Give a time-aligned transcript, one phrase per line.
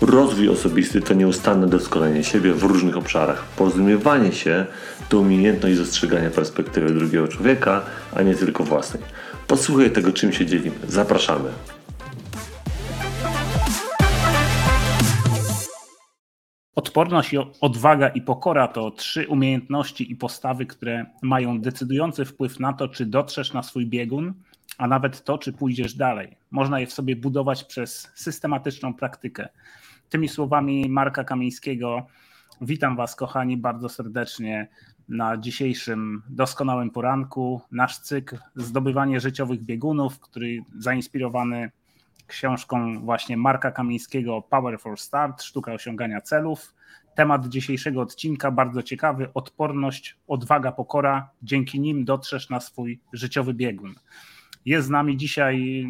[0.00, 3.44] Rozwój osobisty to nieustanne doskonalenie siebie w różnych obszarach.
[3.56, 4.66] Porozumiewanie się
[5.08, 7.82] to umiejętność dostrzegania perspektywy drugiego człowieka,
[8.16, 9.02] a nie tylko własnej.
[9.46, 10.76] Posłuchaj tego, czym się dzielimy.
[10.88, 11.50] Zapraszamy.
[16.74, 22.88] Odporność, odwaga i pokora to trzy umiejętności i postawy, które mają decydujący wpływ na to,
[22.88, 24.34] czy dotrzesz na swój biegun,
[24.78, 26.36] a nawet to, czy pójdziesz dalej.
[26.50, 29.48] Można je w sobie budować przez systematyczną praktykę.
[30.08, 32.06] Tymi słowami Marka Kamińskiego
[32.60, 34.68] witam Was, kochani, bardzo serdecznie
[35.08, 37.60] na dzisiejszym doskonałym poranku.
[37.72, 41.70] Nasz cykl Zdobywanie życiowych biegunów, który zainspirowany
[42.26, 46.74] książką właśnie Marka Kamińskiego Power for Start, sztuka osiągania celów.
[47.14, 51.30] Temat dzisiejszego odcinka bardzo ciekawy: odporność, odwaga, pokora.
[51.42, 53.94] Dzięki nim dotrzesz na swój życiowy biegun.
[54.64, 55.86] Jest z nami dzisiaj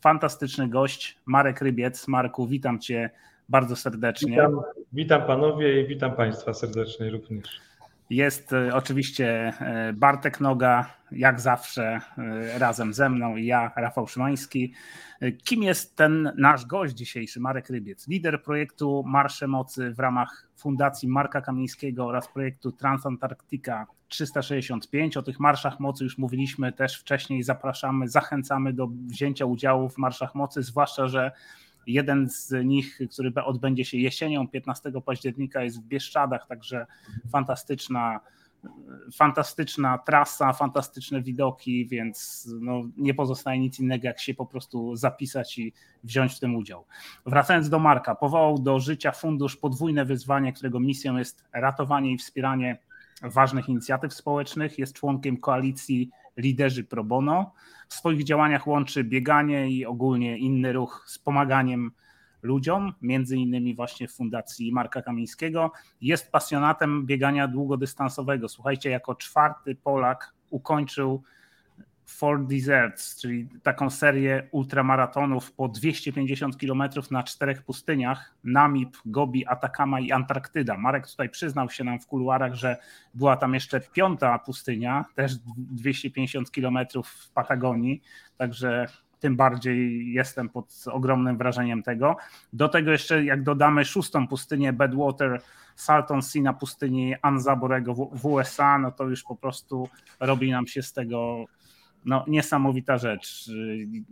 [0.00, 2.08] fantastyczny gość, Marek Rybiec.
[2.08, 3.10] Marku, witam Cię
[3.48, 4.30] bardzo serdecznie.
[4.30, 4.60] Witam,
[4.92, 7.60] witam panowie i witam państwa serdecznie również.
[8.12, 14.06] Jest e, oczywiście e, Bartek Noga, jak zawsze e, razem ze mną i ja, Rafał
[14.06, 14.72] Szymański.
[15.44, 18.08] Kim jest ten nasz gość dzisiejszy, Marek Rybiec?
[18.08, 25.16] Lider projektu Marsze Mocy w ramach Fundacji Marka Kamińskiego oraz projektu Transantarktyka 365.
[25.16, 27.42] O tych Marszach Mocy już mówiliśmy też wcześniej.
[27.42, 31.32] Zapraszamy, zachęcamy do wzięcia udziału w Marszach Mocy, zwłaszcza, że
[31.86, 36.86] Jeden z nich, który odbędzie się jesienią 15 października, jest w Bieszczadach, także
[37.30, 38.20] fantastyczna,
[39.14, 45.58] fantastyczna trasa, fantastyczne widoki, więc no, nie pozostaje nic innego, jak się po prostu zapisać
[45.58, 45.72] i
[46.04, 46.84] wziąć w tym udział.
[47.26, 52.78] Wracając do Marka, powołał do życia fundusz Podwójne Wyzwanie, którego misją jest ratowanie i wspieranie
[53.22, 54.78] ważnych inicjatyw społecznych.
[54.78, 57.52] Jest członkiem koalicji Liderzy Pro Bono.
[57.88, 61.90] W swoich działaniach łączy bieganie i ogólnie inny ruch z pomaganiem
[62.42, 65.72] ludziom, między innymi właśnie w Fundacji Marka Kamińskiego.
[66.00, 68.48] Jest pasjonatem biegania długodystansowego.
[68.48, 71.22] Słuchajcie, jako czwarty Polak ukończył
[72.12, 80.00] Four Deserts, czyli taką serię ultramaratonów po 250 km na czterech pustyniach, Namib, Gobi, Atacama
[80.00, 80.78] i Antarktyda.
[80.78, 82.76] Marek tutaj przyznał się nam w kuluarach, że
[83.14, 88.02] była tam jeszcze piąta pustynia, też 250 km w Patagonii,
[88.38, 88.86] także
[89.20, 92.16] tym bardziej jestem pod ogromnym wrażeniem tego.
[92.52, 95.40] Do tego jeszcze jak dodamy szóstą pustynię Bedwater
[95.76, 99.88] Salton Sea na pustyni Anzaborego w USA, no to już po prostu
[100.20, 101.46] robi nam się z tego
[102.04, 103.50] no, niesamowita rzecz.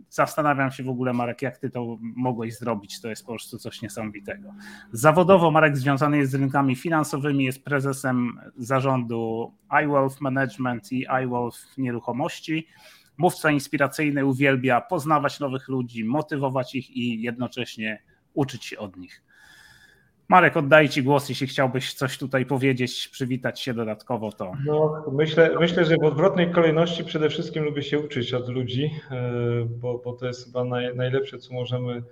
[0.09, 3.01] Zastanawiam się w ogóle, Marek, jak ty to mogłeś zrobić.
[3.01, 4.53] To jest po prostu coś niesamowitego.
[4.91, 9.51] Zawodowo Marek związany jest z rynkami finansowymi, jest prezesem zarządu
[9.83, 12.67] iWealth Management i iWealth Nieruchomości.
[13.17, 18.01] Mówca inspiracyjny uwielbia poznawać nowych ludzi, motywować ich i jednocześnie
[18.33, 19.23] uczyć się od nich.
[20.31, 24.51] Marek, oddaję Ci głos, jeśli chciałbyś coś tutaj powiedzieć, przywitać się dodatkowo, to.
[24.65, 29.31] No, myślę, myślę, że w odwrotnej kolejności przede wszystkim lubię się uczyć od ludzi, e,
[29.65, 32.03] bo, bo to jest chyba naj, najlepsze, co możemy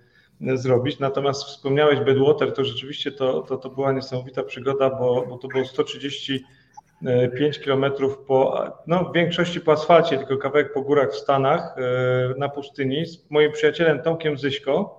[0.41, 0.99] zrobić.
[0.99, 5.65] Natomiast wspomniałeś Bedwater, to rzeczywiście to, to, to była niesamowita przygoda, bo, bo to było
[5.65, 12.39] 135 kilometrów po, no w większości po asfalcie, tylko kawałek po górach w Stanach e,
[12.39, 14.98] na pustyni z moim przyjacielem Tomkiem Zyśko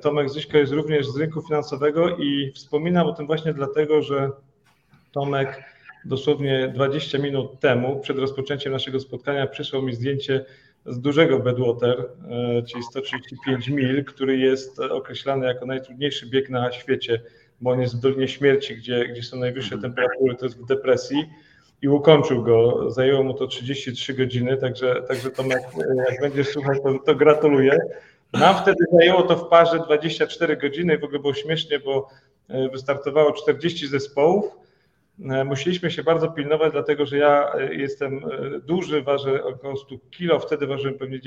[0.00, 4.30] Tomek Zyśko jest również z rynku finansowego i wspominam o tym właśnie dlatego, że
[5.12, 5.64] Tomek
[6.04, 10.44] dosłownie 20 minut temu, przed rozpoczęciem naszego spotkania, przysłał mi zdjęcie
[10.86, 17.20] z dużego Bedwater, e, czyli 135 mil, który jest określany jako najtrudniejszy bieg na świecie,
[17.60, 19.92] bo on jest w Dolinie Śmierci, gdzie, gdzie są najwyższe mhm.
[19.92, 21.24] temperatury, to jest w depresji
[21.82, 22.90] i ukończył go.
[22.90, 25.62] Zajęło mu to 33 godziny, także, także Tomek,
[26.10, 27.78] jak będziesz słuchać, to, to gratuluję.
[28.32, 32.08] Nam wtedy zajęło to w parze 24 godziny i w ogóle było śmiesznie, bo
[32.48, 34.44] e, wystartowało 40 zespołów.
[35.30, 38.20] E, musieliśmy się bardzo pilnować, dlatego że ja e, jestem
[38.66, 41.20] duży, ważę około 100 kilo, wtedy ważyłem pewnie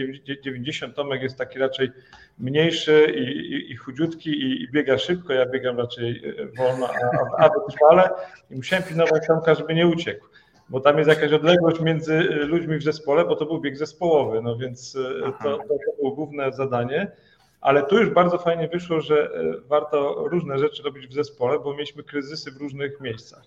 [0.44, 1.92] 90, Tomek jest taki raczej
[2.40, 6.22] mniejszy i, i, i chudziutki i, i, biega szybko, ja biegam raczej
[6.58, 6.90] wolno,
[7.38, 8.10] a, a wytrwale
[8.52, 10.26] i musiałem pilnować Tomka, żeby nie uciekł
[10.74, 14.58] bo tam jest jakaś odległość między ludźmi w zespole, bo to był bieg zespołowy, no
[14.58, 17.12] więc to, to, to było główne zadanie.
[17.62, 19.32] ale tu już bardzo fajnie wyszło, że
[19.68, 23.44] warto różne rzeczy robić w zespole, bo mieliśmy kryzysy w różnych miejscach.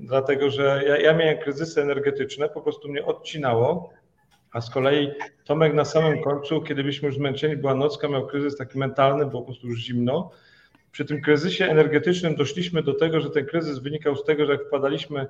[0.00, 3.90] Dlatego, że ja, ja miałem kryzysy energetyczne, po prostu mnie odcinało,
[4.52, 5.12] a z kolei
[5.44, 9.42] Tomek na samym końcu, kiedy byliśmy już zmęczeni, była nocka, miał kryzys taki mentalny, było
[9.42, 10.30] po prostu już zimno.
[10.92, 14.66] Przy tym kryzysie energetycznym doszliśmy do tego, że ten kryzys wynikał z tego, że jak
[14.66, 15.26] wpadaliśmy e,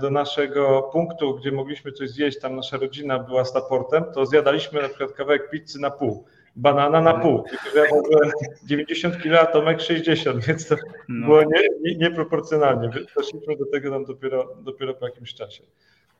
[0.00, 4.82] do naszego punktu, gdzie mogliśmy coś zjeść, tam nasza rodzina była z taportem, to zjadaliśmy
[4.82, 6.24] na przykład kawałek pizzy na pół,
[6.56, 7.44] banana na pół.
[7.74, 8.30] Ja byłem
[8.64, 10.76] 90 kg, a Tomek 60, więc to
[11.08, 11.26] no.
[11.26, 12.90] było nie, nie, nieproporcjonalnie.
[13.16, 15.62] Doszliśmy do tego nam dopiero, dopiero po jakimś czasie.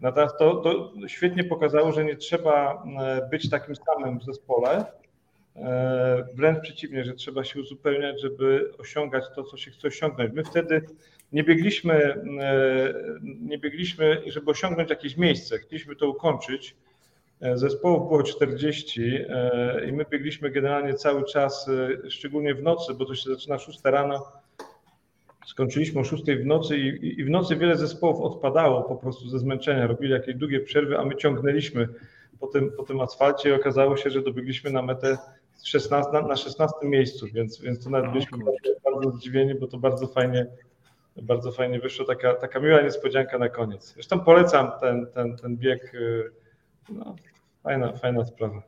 [0.01, 4.85] Natomiast to, to świetnie pokazało, że nie trzeba e, być takim samym w zespole, e,
[6.35, 10.33] wręcz przeciwnie, że trzeba się uzupełniać, żeby osiągać to, co się chce osiągnąć.
[10.33, 10.83] My wtedy
[11.33, 12.95] nie biegliśmy, e,
[13.41, 16.77] nie biegliśmy, żeby osiągnąć jakieś miejsce, chcieliśmy to ukończyć.
[17.55, 19.01] Zespołów było 40
[19.89, 21.71] i my biegliśmy generalnie cały czas,
[22.09, 24.27] szczególnie w nocy, bo to się zaczyna 6 rano,
[25.47, 29.39] skończyliśmy o 6 w nocy i, i, w nocy wiele zespołów odpadało po prostu ze
[29.39, 31.89] zmęczenia, robili jakieś długie przerwy, a my ciągnęliśmy
[32.41, 35.19] po tym, po tym asfalcie i okazało się, że dobiegliśmy na metę
[35.65, 39.79] 16, na, na 16 miejscu, więc, więc to nawet byliśmy bardzo, bardzo zdziwieni, bo to
[39.79, 40.47] bardzo fajnie,
[41.23, 43.93] bardzo fajnie wyszło, taka, taka miła niespodzianka na koniec.
[43.95, 46.31] Zresztą polecam ten, ten, ten bieg, y,
[46.89, 47.17] no,
[47.63, 48.63] fajna, fajna sprawa.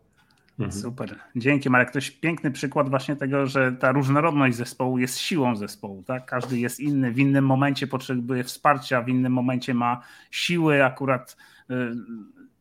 [0.58, 0.82] Mhm.
[0.82, 1.18] Super.
[1.36, 1.90] Dzięki Marek.
[1.90, 6.02] To jest piękny przykład właśnie tego, że ta różnorodność zespołu jest siłą zespołu.
[6.02, 6.26] Tak?
[6.26, 11.36] Każdy jest inny, w innym momencie potrzebuje wsparcia, w innym momencie ma siły akurat
[11.70, 11.74] y,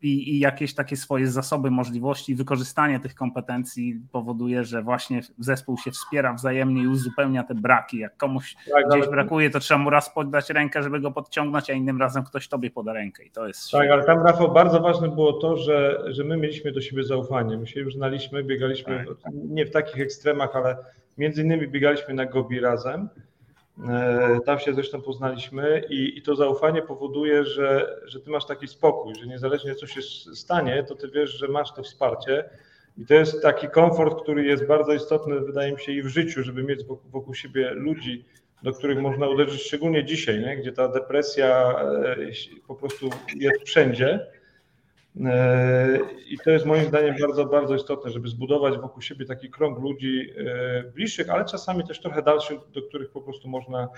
[0.01, 5.91] i, i, jakieś takie swoje zasoby, możliwości, wykorzystanie tych kompetencji powoduje, że właśnie zespół się
[5.91, 7.97] wspiera wzajemnie i uzupełnia te braki.
[7.97, 9.11] Jak komuś tak, gdzieś ale...
[9.11, 12.71] brakuje, to trzeba mu raz poddać rękę, żeby go podciągnąć, a innym razem ktoś tobie
[12.71, 13.23] poda rękę.
[13.23, 13.71] I to jest.
[13.71, 17.57] Tak, ale tam Rafał, bardzo ważne było to, że, że my mieliśmy do siebie zaufanie.
[17.57, 19.33] My się już znaliśmy, biegaliśmy tak.
[19.33, 20.77] nie w takich ekstremach, ale
[21.17, 23.09] między innymi biegaliśmy na Gobi razem.
[23.89, 28.67] E, tam się zresztą poznaliśmy i, i, to zaufanie powoduje, że, że ty masz taki
[28.67, 30.01] spokój, że niezależnie co się
[30.33, 32.49] stanie, to ty wiesz, że masz to wsparcie.
[32.97, 36.43] I to jest taki komfort, który jest bardzo istotny, wydaje mi się, i w życiu,
[36.43, 38.25] żeby mieć wokół, wokół siebie ludzi,
[38.63, 40.57] do których można uderzyć, szczególnie dzisiaj, nie?
[40.57, 42.15] gdzie ta depresja e,
[42.67, 44.27] po prostu jest wszędzie
[46.29, 50.29] I to jest moim zdaniem bardzo, bardzo istotne, żeby zbudować wokół siebie taki krąg ludzi
[50.37, 53.89] e, bliższych, ale czasami też trochę dalszych, do których po prostu można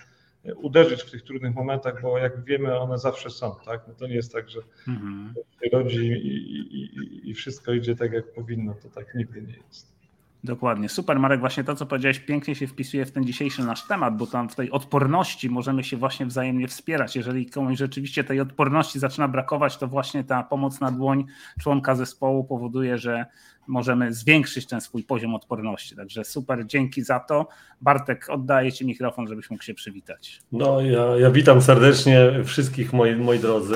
[0.45, 3.81] e, uderzyć w tych trudnych momentach, bo jak wiemy, one zawsze są, tak?
[3.87, 5.33] No to nie jest tak, że mhm.
[5.63, 10.02] się rodzi i, i, i wszystko idzie tak, jak powinno, to tak nigdy nie jest.
[10.43, 10.89] Dokładnie.
[10.89, 11.39] Super, Marek.
[11.39, 14.55] Właśnie to, co powiedziałeś, pięknie się wpisuje w ten dzisiejszy nasz temat, bo tam w
[14.55, 17.15] tej odporności możemy się właśnie wzajemnie wspierać.
[17.15, 21.25] Jeżeli komuś rzeczywiście tej odporności zaczyna brakować, to właśnie ta pomoc na dłoń
[21.59, 23.25] członka zespołu powoduje, że
[23.67, 25.95] możemy zwiększyć ten swój poziom odporności.
[25.95, 27.47] Także super, dzięki za to.
[27.81, 30.41] Bartek, oddaję Ci mikrofon, żebyś mógł się przywitać.
[30.51, 33.75] No, ja, ja witam serdecznie wszystkich moi, moi drodzy.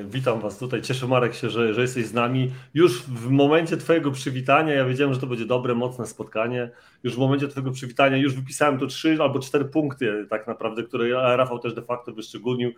[0.00, 0.82] E, witam Was tutaj.
[0.82, 2.50] Cieszę Marek się, że, że jesteś z nami.
[2.74, 6.70] Już w momencie Twojego przywitania, ja wiedziałem, że to będzie dobre, mocne spotkanie.
[7.02, 11.36] Już w momencie Twojego przywitania już wypisałem tu trzy albo cztery punkty tak naprawdę, które
[11.36, 12.72] Rafał też de facto wyszczególnił.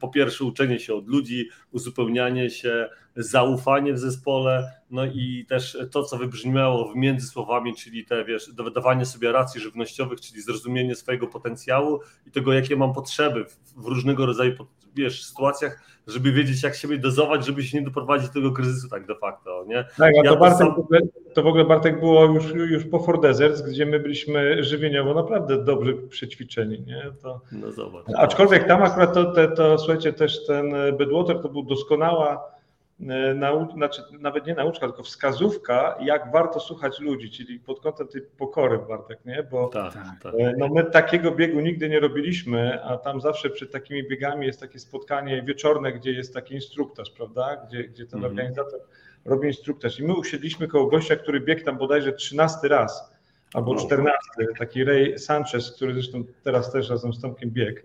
[0.00, 6.02] Po pierwsze uczenie się od ludzi, uzupełnianie się, zaufanie w zespole, no i też to,
[6.02, 12.00] co wybrzmiało między słowami, czyli te, wiesz, dawanie sobie racji żywnościowych, czyli zrozumienie swojego potencjału
[12.26, 14.52] i tego, jakie mam potrzeby w, w różnego rodzaju,
[14.94, 19.06] wiesz, sytuacjach, żeby wiedzieć, jak siebie dozować, żeby się nie doprowadzić do tego kryzysu tak
[19.06, 19.84] de facto, nie?
[19.98, 20.74] Tak, a ja to, Bartek, sam...
[21.34, 25.64] to w ogóle Bartek było już, już po Four Deserts, gdzie my byliśmy żywieniowo naprawdę
[25.64, 27.02] dobrze przećwiczeni, nie?
[27.22, 27.40] To...
[27.52, 28.06] No zobacz.
[28.16, 32.52] Aczkolwiek tam akurat to, to, to, słuchajcie, też ten Bedwater to był doskonała
[33.34, 38.22] nau, znaczy nawet nie nauczka, tylko wskazówka, jak warto słuchać ludzi, czyli pod kątem tej
[38.22, 39.42] pokory, Bartek, nie?
[39.50, 40.34] Bo tak, tak.
[40.38, 44.60] E, no my takiego biegu nigdy nie robiliśmy, a tam zawsze przed takimi biegami jest
[44.60, 47.56] takie spotkanie wieczorne, gdzie jest taki instruktaż, prawda?
[47.66, 48.32] Gdzie, gdzie ten mhm.
[48.32, 48.80] organizator
[49.24, 50.00] robi instruktaż.
[50.00, 53.12] I my usiedliśmy koło gościa, który biegł tam bodajże 13 raz
[53.54, 54.18] albo 14,
[54.58, 57.80] taki Ray Sanchez, który zresztą teraz też razem z Tomkiem biegł.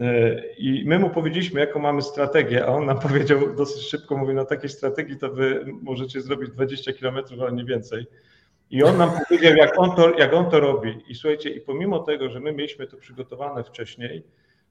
[0.00, 4.34] E, I my mu powiedzieliśmy, jaką mamy strategię, a on nam powiedział dosyć szybko, mówi,
[4.34, 8.06] na takiej strategii to wy możecie zrobić 20 kilometrów, ale nie więcej.
[8.70, 10.98] I on nam powiedział, jak on, to, jak on to robi.
[11.08, 14.22] I słuchajcie, i pomimo tego, że my mieliśmy to przygotowane wcześniej,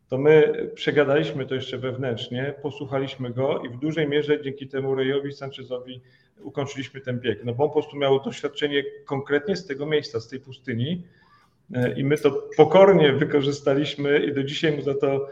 [0.09, 5.33] to my przegadaliśmy to jeszcze wewnętrznie, posłuchaliśmy go i w dużej mierze dzięki temu Rejowi
[5.33, 6.01] Sanchezowi
[6.41, 7.43] ukończyliśmy ten bieg.
[7.43, 11.03] No bo on po prostu miał doświadczenie konkretnie z tego miejsca, z tej pustyni,
[11.95, 15.29] i my to pokornie wykorzystaliśmy i do dzisiaj mu za to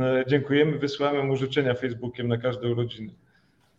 [0.00, 3.12] e, dziękujemy, wysyłamy mu życzenia Facebookiem na każde urodziny.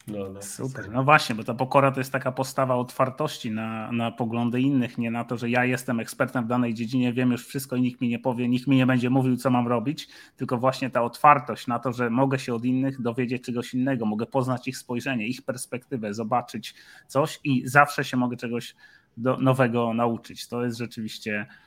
[0.08, 0.42] No, no.
[0.42, 0.92] Super.
[0.92, 5.12] No właśnie, bo ta pokora to jest taka postawa otwartości na, na poglądy innych, nie
[5.12, 8.10] na to, że ja jestem ekspertem w danej dziedzinie, wiem już wszystko i nikt mi
[8.10, 10.08] nie powie, nikt mi nie będzie mówił, co mam robić,
[10.38, 14.26] tylko właśnie ta otwartość na to, że mogę się od innych dowiedzieć czegoś innego, mogę
[14.26, 16.76] poznać ich spojrzenie, ich perspektywę, zobaczyć
[17.08, 18.76] coś i zawsze się mogę czegoś
[19.18, 20.48] do, nowego nauczyć.
[20.48, 21.63] To jest rzeczywiście e,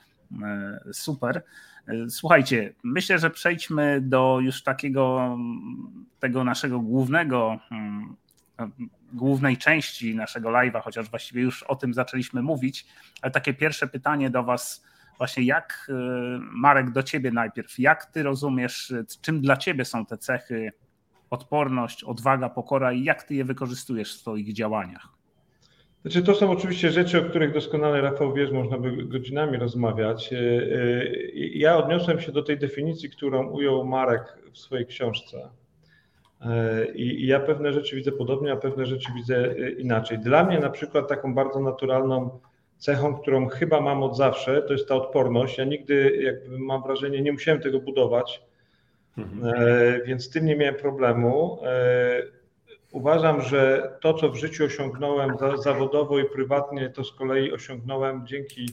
[0.93, 1.43] super.
[1.87, 5.37] E, słuchajcie, myślę, że przejdźmy do już takiego
[6.19, 8.15] tego naszego głównego mm,
[9.13, 12.87] głównej części naszego live'a, chociaż właściwie już o tym zaczęliśmy mówić,
[13.21, 14.85] ale takie pierwsze pytanie do Was,
[15.17, 15.93] właśnie jak, y,
[16.39, 20.71] Marek, do Ciebie najpierw, jak Ty rozumiesz, czym dla Ciebie są te cechy
[21.29, 25.16] odporność, odwaga, pokora i jak Ty je wykorzystujesz w swoich działaniach?
[26.07, 30.33] Znaczy, to są oczywiście rzeczy, o których doskonale Rafał wiesz, można by godzinami rozmawiać.
[30.33, 35.49] Y, y, ja odniosłem się do tej definicji, którą ujął Marek w swojej książce.
[36.41, 40.19] E, I, ja pewne rzeczy widzę podobnie, a pewne rzeczy widzę e, inaczej.
[40.19, 42.39] Dla mnie na przykład taką bardzo naturalną
[42.77, 45.57] cechą, którą chyba mam od zawsze, to jest ta odporność.
[45.57, 48.43] Ja nigdy, jakby mam wrażenie, nie musiałem tego budować,
[49.17, 49.53] mhm.
[49.55, 51.59] e, więc z tym nie miałem problemu.
[52.93, 57.53] E, uważam, że to, co w życiu osiągnąłem za, zawodowo i prywatnie, to z kolei
[57.53, 58.69] osiągnąłem dzięki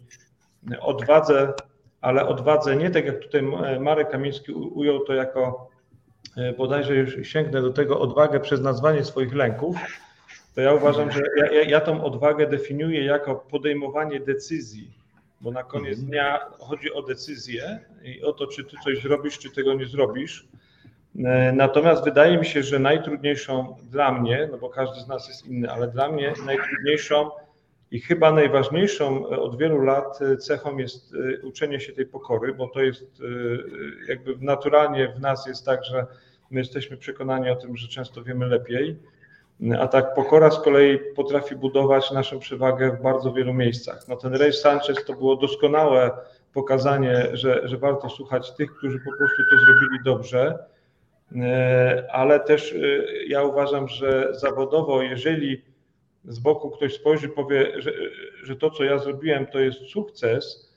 [0.80, 1.52] odwadze,
[2.00, 3.42] ale odwadze nie tak jak tutaj
[3.80, 5.74] Marek Kamiński ujął to jako
[6.36, 9.76] E, bodajże już sięgnę do tego odwagę przez nazwanie swoich lęków,
[10.54, 14.90] to ja uważam, że ja, ja, ja tą odwagę definiuję jako podejmowanie decyzji,
[15.40, 16.08] bo na koniec mhm.
[16.08, 20.48] dnia chodzi o decyzję i o to, czy ty coś zrobisz, czy tego nie zrobisz.
[21.18, 25.46] E, natomiast wydaje mi się, że najtrudniejszą dla mnie, no bo każdy z nas jest
[25.46, 27.30] inny, ale dla mnie najtrudniejszą
[27.90, 32.82] i chyba najważniejszą od wielu lat cechą jest e, uczenie się tej pokory, bo to
[32.82, 33.22] jest
[34.08, 36.06] jakby naturalnie w nas jest tak, że
[36.50, 38.96] My jesteśmy przekonani o tym, że często wiemy lepiej,
[39.78, 44.08] a tak pokora z kolei potrafi budować naszą przewagę w bardzo wielu miejscach.
[44.08, 46.10] No ten Ray Sanchez to było doskonałe
[46.52, 50.73] pokazanie, że, że warto słuchać tych, którzy po prostu to zrobili dobrze, e,
[52.12, 52.78] ale też e,
[53.26, 55.62] ja uważam, że zawodowo, jeżeli
[56.24, 57.92] z boku ktoś spojrzy, powie, że,
[58.42, 60.74] że to, co ja zrobiłem, to jest sukces,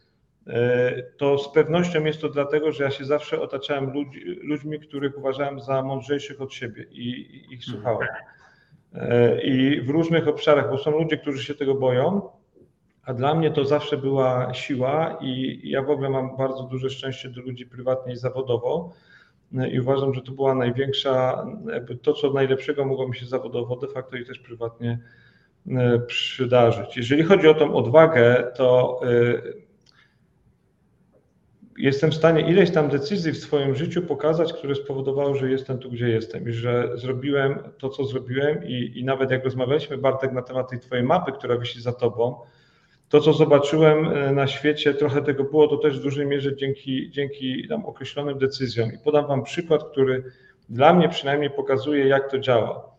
[0.49, 4.07] E, to z pewnością jest to dlatego, że ja się zawsze otaczałem ludź,
[4.41, 8.07] ludźmi, których uważałem za mądrzejszych od siebie i, ich słuchałem.
[8.93, 12.29] E, I w różnych obszarach, bo są ludzie, którzy się tego boją,
[13.03, 17.29] a dla mnie to zawsze była siła i ja w ogóle mam bardzo duże szczęście
[17.29, 19.16] do ludzi prywatnie i zawodowo e,
[19.71, 21.45] i uważam, że to była największa,
[22.01, 24.99] to co najlepszego mogło mi się zawodowo, de facto i też prywatnie
[26.07, 26.97] przydarzyć.
[26.97, 28.99] Jeżeli chodzi o tą odwagę, to
[31.77, 35.91] jestem w stanie ileś tam decyzji w swoim życiu pokazać, które spowodowały, że jestem tu,
[35.91, 40.41] gdzie jestem i że zrobiłem to, co zrobiłem i, i nawet jak rozmawialiśmy, Bartek, na
[40.41, 42.39] temat tej twojej mapy, która wisi za tobą,
[43.09, 47.11] to, co zobaczyłem e, na świecie, trochę tego było, to też w dużej mierze dzięki,
[47.11, 48.93] dzięki tam określonym decyzjom.
[48.93, 50.23] I podam Wam przykład, który
[50.69, 52.97] dla mnie przynajmniej pokazuje, jak to działa.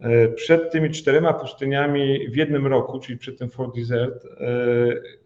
[0.00, 4.48] E, przed tymi czterema pustyniami w jednym roku, czyli przed tym Fort Desert, e,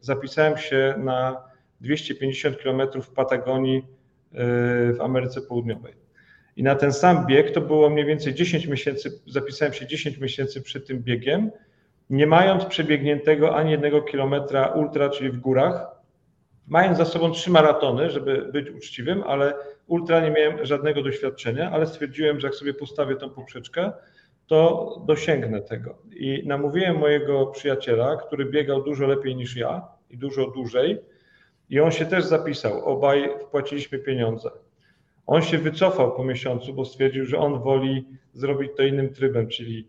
[0.01, 1.37] zapisałem się na
[1.81, 3.99] 250 km w Patagonii
[4.93, 5.95] w Ameryce Południowej.
[6.57, 10.63] I na ten sam bieg to było mniej więcej 10 miesięcy, zapisałem się 10 miesięcy
[10.63, 11.51] przed tym biegiem,
[12.11, 15.87] nie mając przebiegniętego ani jednego kilometra ultra, czyli w górach,
[16.67, 19.55] mając za sobą trzy maratony, żeby być uczciwym, ale
[19.87, 23.93] ultra nie miałem żadnego doświadczenia, ale stwierdziłem, że jak sobie postawię tą poprzeczkę,
[24.47, 25.99] to dosięgnę tego.
[26.17, 30.99] I namówiłem mojego przyjaciela, który biegał dużo lepiej niż ja i dużo dłużej,
[31.71, 32.85] i on się też zapisał.
[32.85, 34.51] Obaj wpłaciliśmy pieniądze.
[35.27, 39.89] On się wycofał po miesiącu, bo stwierdził, że on woli zrobić to innym trybem, czyli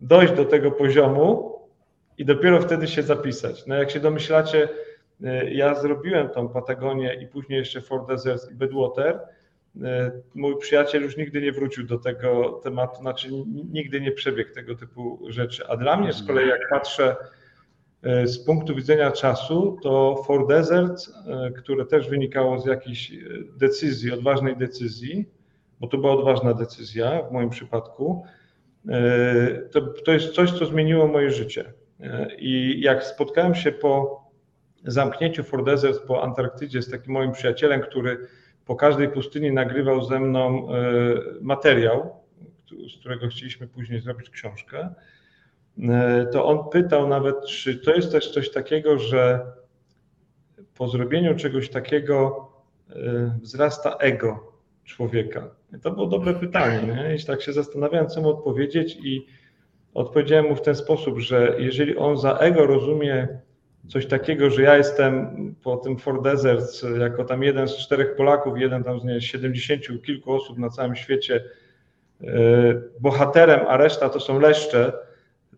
[0.00, 1.51] dojść do tego poziomu
[2.18, 3.66] i dopiero wtedy się zapisać.
[3.66, 4.68] No jak się domyślacie,
[5.20, 9.20] y, ja zrobiłem tą Patagonię i później jeszcze Fort Desert i Bedwater.
[9.76, 9.80] Y,
[10.34, 13.28] mój przyjaciel już nigdy nie wrócił do tego tematu, znaczy
[13.70, 15.66] nigdy nie przebiegł tego typu rzeczy.
[15.68, 17.16] A dla mnie z kolei, jak patrzę,
[18.02, 23.16] E, z punktu widzenia czasu, to For Desert, e, które też wynikało z jakiejś e,
[23.56, 25.28] decyzji, odważnej decyzji,
[25.80, 28.24] bo to była odważna decyzja w moim przypadku,
[29.70, 31.72] to, to jest coś, co zmieniło moje życie.
[32.38, 34.22] I jak spotkałem się po
[34.84, 38.26] zamknięciu For Desert po Antarktydzie z takim moim przyjacielem, który
[38.64, 40.68] po każdej pustyni nagrywał ze mną
[41.40, 42.16] materiał,
[42.94, 44.94] z którego chcieliśmy później zrobić książkę,
[45.78, 49.40] E, to on pytał nawet, czy to jest też coś takiego, że
[50.74, 52.48] po zrobieniu czegoś takiego
[52.90, 54.52] e, wzrasta ego
[54.84, 55.50] człowieka.
[55.82, 56.94] To było dobre pytanie.
[56.94, 57.16] Nie?
[57.16, 59.26] I tak się zastanawiałem, co mu odpowiedzieć, i
[59.94, 63.28] odpowiedziałem mu w ten sposób, że jeżeli on za ego rozumie
[63.88, 68.58] coś takiego, że ja jestem po tym Ford Desert jako tam jeden z czterech Polaków,
[68.58, 71.44] jeden tam z nie, 70 kilku osób na całym świecie
[72.20, 72.28] e,
[73.00, 74.92] bohaterem, a reszta to są leszcze,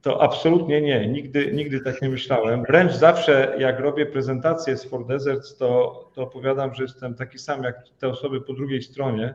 [0.03, 2.63] to absolutnie nie, nigdy, nigdy tak nie myślałem.
[2.63, 7.63] Wręcz zawsze jak robię prezentację z Ford Desert, to, to opowiadam, że jestem taki sam
[7.63, 9.35] jak te osoby po drugiej stronie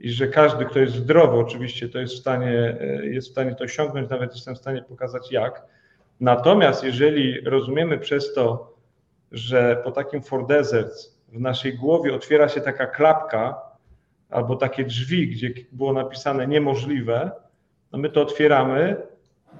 [0.00, 3.54] i że każdy, kto jest zdrowy oczywiście, to jest w stanie, e, jest w stanie
[3.54, 5.62] to osiągnąć, nawet jestem w stanie pokazać jak.
[6.20, 8.74] Natomiast jeżeli rozumiemy przez to,
[9.32, 10.94] że po takim Ford Desert
[11.28, 13.60] w naszej głowie otwiera się taka klapka
[14.30, 17.30] albo takie drzwi, gdzie było napisane niemożliwe,
[17.92, 18.96] no my to otwieramy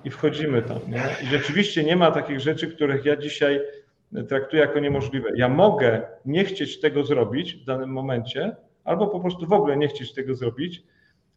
[0.05, 0.79] i wchodzimy tam.
[0.89, 1.03] Nie?
[1.23, 3.61] I rzeczywiście nie ma takich rzeczy, których ja dzisiaj
[4.29, 5.31] traktuję jako niemożliwe.
[5.37, 8.57] Ja mogę nie chcieć tego zrobić w danym momencie,
[8.89, 10.83] albo po prostu w ogóle nie chcieć tego zrobić,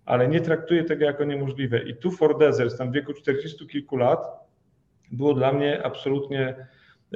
[0.05, 1.79] ale nie traktuję tego jako niemożliwe.
[1.79, 4.19] I tu Ford Desert, tam w wieku 40 kilku lat,
[5.11, 6.67] było dla mnie absolutnie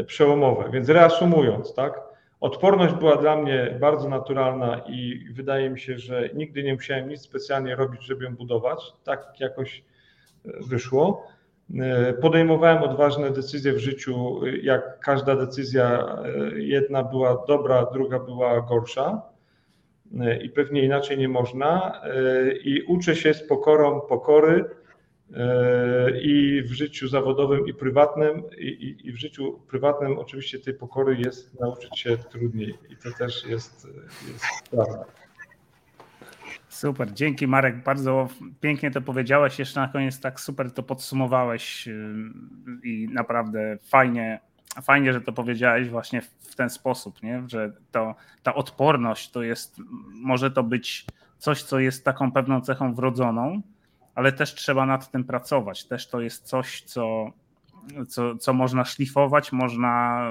[0.07, 0.69] przełomowe.
[0.71, 2.01] Więc reasumując, tak,
[2.39, 7.21] odporność była dla mnie bardzo naturalna i wydaje mi się, że nigdy nie musiałem nic
[7.21, 8.79] specjalnie robić, żeby ją budować.
[9.03, 9.83] Tak jakoś
[10.45, 11.27] e, wyszło.
[11.79, 18.61] E, podejmowałem odważne decyzje w życiu, jak każda decyzja, e, jedna była dobra, druga była
[18.61, 19.34] gorsza
[20.43, 22.01] i pewnie inaczej nie można.
[22.63, 24.65] I uczę się z pokorą pokory
[26.21, 31.59] i w życiu zawodowym i prywatnym, i, i, w życiu prywatnym oczywiście tej pokory jest
[31.59, 33.87] nauczyć się trudniej i to też jest,
[34.27, 35.05] jest prawda.
[36.69, 38.27] Super, dzięki Marek, bardzo
[38.61, 41.89] pięknie to powiedziałeś, jeszcze na koniec tak super to podsumowałeś
[42.83, 44.39] i naprawdę fajnie,
[44.81, 47.43] fajnie, że to powiedziałeś właśnie w ten sposób, nie?
[47.47, 51.05] że to, ta odporność to jest, może to być
[51.37, 53.61] coś, co jest taką pewną cechą wrodzoną,
[54.15, 55.85] ale też trzeba nad tym pracować.
[55.85, 57.31] Też to jest coś, co,
[58.07, 60.25] co, co można szlifować, można,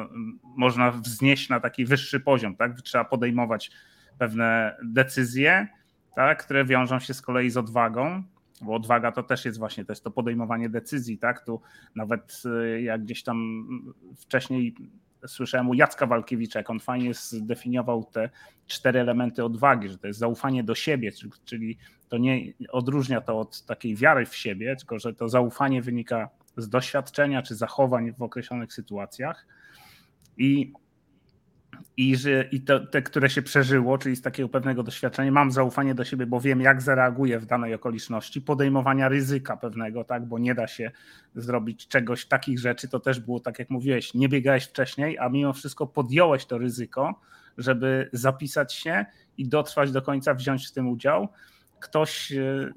[0.56, 2.56] można wznieść na taki wyższy poziom.
[2.56, 2.80] Tak?
[2.80, 3.70] Trzeba podejmować
[4.18, 5.68] pewne decyzje,
[6.16, 6.44] tak?
[6.44, 8.22] które wiążą się z kolei z odwagą,
[8.62, 11.18] bo odwaga to też jest właśnie to, jest to podejmowanie decyzji.
[11.18, 11.44] Tak?
[11.44, 11.60] Tu
[11.94, 13.68] nawet y, jak gdzieś tam
[14.16, 14.74] wcześniej
[15.26, 18.30] słyszałem u Jacka Walkiewicza, jak on fajnie zdefiniował te
[18.66, 21.12] cztery elementy odwagi, że to jest zaufanie do siebie,
[21.44, 26.28] czyli to nie odróżnia to od takiej wiary w siebie, tylko że to zaufanie wynika
[26.56, 29.46] z doświadczenia czy zachowań w określonych sytuacjach.
[30.36, 30.72] I
[31.96, 32.60] i, że, i
[32.90, 36.60] te, które się przeżyło, czyli z takiego pewnego doświadczenia, mam zaufanie do siebie, bo wiem,
[36.60, 40.90] jak zareaguję w danej okoliczności, podejmowania ryzyka pewnego, tak, bo nie da się
[41.34, 45.52] zrobić czegoś, takich rzeczy, to też było tak, jak mówiłeś, nie biegałeś wcześniej, a mimo
[45.52, 47.20] wszystko podjąłeś to ryzyko,
[47.58, 49.04] żeby zapisać się
[49.38, 51.28] i dotrwać do końca, wziąć w tym udział.
[51.80, 52.72] Ktoś, e,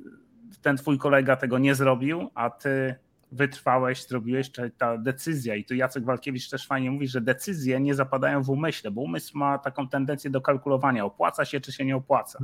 [0.61, 2.95] ten twój kolega tego nie zrobił, a ty
[3.31, 7.95] wytrwałeś, zrobiłeś, czy ta decyzja, i tu Jacek Walkiewicz też fajnie mówi, że decyzje nie
[7.95, 11.95] zapadają w umyśle, bo umysł ma taką tendencję do kalkulowania, opłaca się, czy się nie
[11.95, 12.39] opłaca.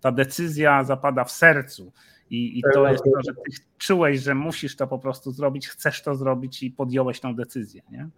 [0.00, 1.92] Ta decyzja zapada w sercu
[2.30, 6.02] i, i to jest to, że ty czułeś, że musisz to po prostu zrobić, chcesz
[6.02, 8.08] to zrobić i podjąłeś tą decyzję, nie?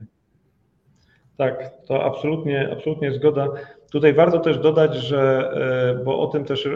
[1.36, 3.48] Tak, to absolutnie, absolutnie zgoda.
[3.90, 5.50] Tutaj warto też dodać, że,
[6.00, 6.70] e, bo o tym też e,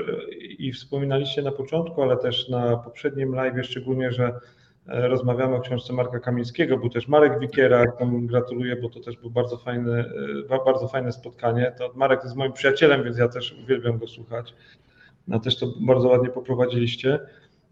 [0.58, 4.32] i wspominaliście na początku, ale też na poprzednim live, szczególnie, że
[4.86, 9.30] rozmawiamy o książce Marka Kamińskiego, był też Marek Wikiera, któremu gratuluję, bo to też było
[9.30, 10.04] bardzo fajne,
[10.64, 11.72] bardzo fajne spotkanie.
[11.78, 14.54] To Marek jest moim przyjacielem, więc ja też uwielbiam go słuchać.
[15.28, 17.18] No też to bardzo ładnie poprowadziliście.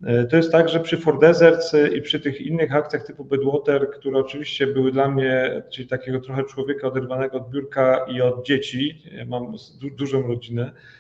[0.05, 3.91] E, to jest tak, że przy For Deserts i przy tych innych akcjach typu Bedwater,
[3.91, 9.03] które oczywiście były dla mnie, czyli takiego trochę człowieka oderwanego od biurka i od dzieci,
[9.13, 9.55] ja mam
[9.97, 11.00] dużą rodzinę, E,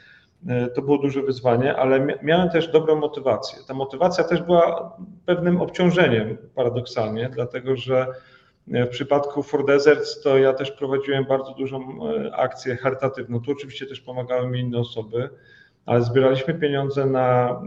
[0.75, 3.59] to było duże wyzwanie, ale miałem też dobrą motywację.
[3.69, 8.07] Ta motywacja też była pewnym obciążeniem, paradoksalnie, dlatego że
[8.73, 13.41] e, w przypadku For Deserts to ja też prowadziłem bardzo dużą e, akcję charytatywną.
[13.41, 15.31] Tu oczywiście też pomagały mi inne osoby,
[15.87, 17.63] ale zbieraliśmy pieniądze na,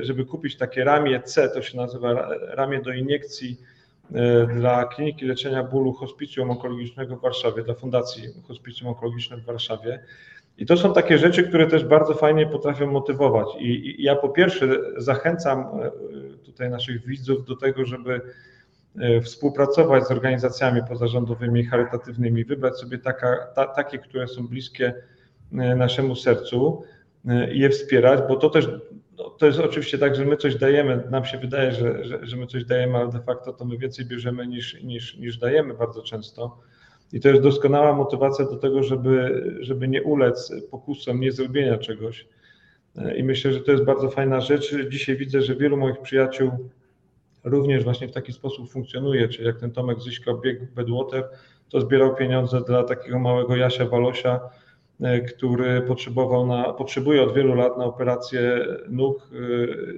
[0.00, 3.60] żeby kupić takie ramię C, to się nazywa ramię do iniekcji
[4.54, 10.00] dla Kliniki Leczenia Bólu Hospicjum Onkologicznego w Warszawie, dla Fundacji Hospicjum Onkologiczne w Warszawie.
[10.58, 13.48] I to są takie rzeczy, które też bardzo fajnie potrafią motywować.
[13.58, 15.90] I, I, ja po pierwsze zachęcam e,
[16.44, 18.20] tutaj naszych widzów do tego, żeby
[19.00, 24.94] e, współpracować z organizacjami pozarządowymi, charytatywnymi, wybrać sobie taka, ta, takie, które są bliskie
[25.52, 26.82] e, naszemu sercu
[27.52, 28.68] i je wspierać, bo to też
[29.18, 32.36] no, to jest oczywiście tak, że my coś dajemy, nam się wydaje, że, że, że
[32.36, 36.02] my coś dajemy, ale de facto to my więcej bierzemy niż, niż, niż dajemy bardzo
[36.02, 36.58] często.
[37.12, 42.26] I to jest doskonała motywacja do tego, żeby, żeby nie ulec pokusom, nie zrobienia czegoś.
[43.16, 44.74] I myślę, że to jest bardzo fajna rzecz.
[44.88, 46.50] Dzisiaj widzę, że wielu moich przyjaciół
[47.44, 51.28] również właśnie w taki sposób funkcjonuje, czyli jak ten Tomek Zyśko biegł Bedwater,
[51.68, 54.40] to zbierał pieniądze dla takiego małego Jasia Walosia,
[55.00, 59.30] e, który potrzebował na, potrzebuje od wielu lat na operację nóg.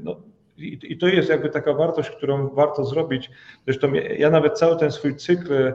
[0.03, 0.17] No,
[0.59, 3.31] i, I to jest jakby taka wartość, którą warto zrobić.
[3.65, 5.75] Zresztą ja, nawet cały ten swój cykl E,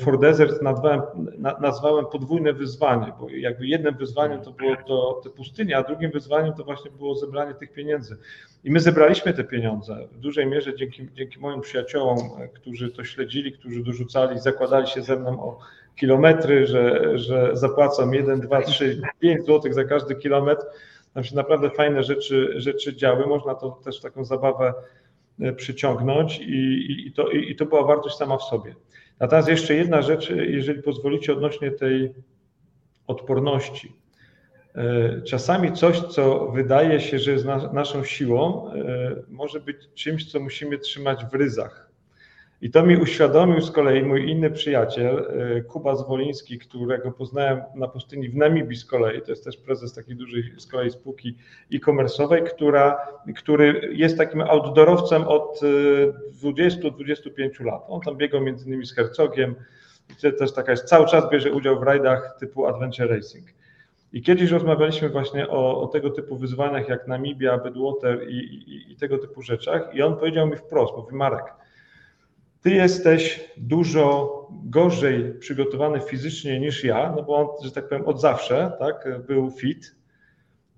[0.00, 1.00] For Desert nazwałem,
[1.60, 6.54] nazwałem podwójne wyzwanie, bo jakby jednym wyzwaniem to było to, te pustynie, a drugim wyzwaniem
[6.54, 8.16] to właśnie było zebranie tych pieniędzy.
[8.64, 12.18] I my zebraliśmy te pieniądze w dużej mierze dzięki, dzięki moim przyjaciołom,
[12.54, 15.58] którzy to śledzili, którzy dorzucali, zakładali się ze mną o
[15.96, 20.66] kilometry, że, że zapłacą 1, 2, 3, 5 złotych za każdy kilometr.
[21.14, 23.26] Tam się naprawdę fajne rzeczy, rzeczy działy.
[23.26, 24.74] Można to też taką zabawę
[25.40, 28.74] e, przyciągnąć i, i, to, i to była wartość sama w sobie.
[29.20, 32.14] Natomiast jeszcze jedna rzecz, jeżeli pozwolicie, odnośnie tej
[33.06, 33.96] odporności.
[34.74, 40.40] E, czasami coś, co wydaje się, że jest naszą siłą, e, może być czymś, co
[40.40, 41.85] musimy trzymać w ryzach.
[42.62, 45.18] I to mi uświadomił z kolei mój inny przyjaciel,
[45.58, 49.94] y, Kuba Zwoliński, którego poznałem na pustyni w Namibii z kolei, to jest też prezes
[49.94, 51.36] takiej dużej z kolei spółki
[51.72, 52.98] e-commerce'owej, która,
[53.36, 55.60] który jest takim outdoorowcem od
[56.42, 57.82] 20-25 y, lat.
[57.88, 59.54] On tam biegał między innymi z Hercogiem,
[60.38, 63.46] też taka jest, cały czas bierze udział w rajdach typu Adventure Racing.
[64.12, 68.96] I kiedyś rozmawialiśmy właśnie o, o tego typu wyzwaniach jak Namibia, Bedwater i, i, i
[68.96, 71.44] tego typu rzeczach i on powiedział mi wprost, mówi Marek,
[72.66, 78.20] ty jesteś dużo gorzej przygotowany fizycznie niż ja, no bo on, że tak powiem, od
[78.20, 79.96] zawsze tak, był fit.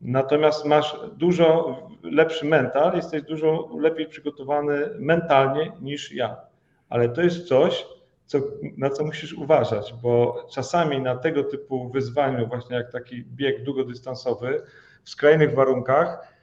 [0.01, 6.37] Natomiast masz dużo lepszy mental, jesteś dużo lepiej przygotowany mentalnie niż ja.
[6.89, 7.87] Ale to jest coś,
[8.27, 8.39] co,
[8.77, 14.63] na co musisz uważać, bo czasami na tego typu wyzwaniu, właśnie jak taki bieg długodystansowy,
[15.05, 16.35] w skrajnych warunkach,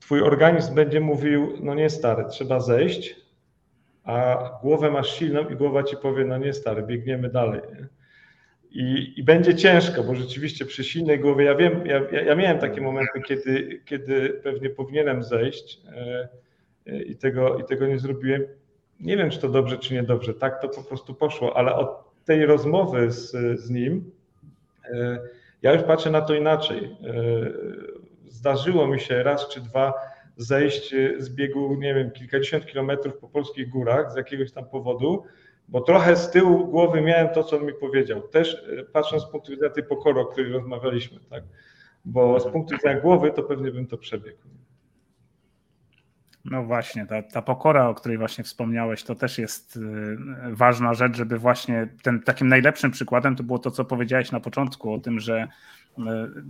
[0.00, 3.23] twój organizm będzie mówił, no nie stary, trzeba zejść,
[4.04, 7.60] a głowę masz silną i głowa ci powie, no nie stary, biegniemy dalej.
[8.70, 12.80] I, I, będzie ciężko, bo rzeczywiście przy silnej głowie, ja wiem, ja, ja miałem takie
[12.80, 16.28] momenty, kiedy, kiedy pewnie powinienem zejść e,
[16.86, 18.44] e, i, tego, i tego nie zrobiłem.
[19.00, 20.34] Nie wiem, czy to dobrze, czy niedobrze.
[20.34, 24.10] Tak to po prostu poszło, ale od tej rozmowy z, z nim
[24.84, 25.18] e,
[25.62, 26.96] ja już patrzę na to inaczej.
[28.28, 29.94] Zdarzyło mi się raz czy dwa
[30.36, 35.24] zejść z biegu, nie wiem, kilkadziesiąt kilometrów po polskich górach z jakiegoś tam powodu,
[35.68, 38.28] bo trochę z tyłu głowy miałem to, co on mi powiedział.
[38.28, 41.44] Też e, patrząc z punktu widzenia tej pokory, o której rozmawialiśmy, tak?
[42.04, 44.38] Bo z punktu widzenia głowy to pewnie bym to przebiegł.
[46.44, 49.80] No właśnie, ta, ta pokora, o której właśnie wspomniałeś, to też jest y,
[50.50, 54.92] ważna rzecz, żeby właśnie ten takim najlepszym przykładem to było to, co powiedziałeś na początku
[54.92, 55.48] o tym, że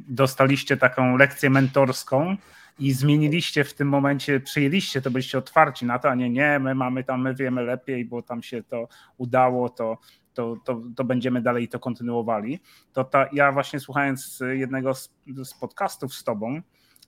[0.08, 2.36] dostaliście taką lekcję mentorską,
[2.78, 6.74] i zmieniliście w tym momencie, przyjęliście to, byliście otwarci na to, a nie, nie, my
[6.74, 9.98] mamy tam, my wiemy lepiej, bo tam się to udało, to,
[10.34, 12.60] to, to, to będziemy dalej to kontynuowali.
[12.92, 15.10] To ta, ja właśnie słuchając jednego z,
[15.44, 16.60] z podcastów z tobą,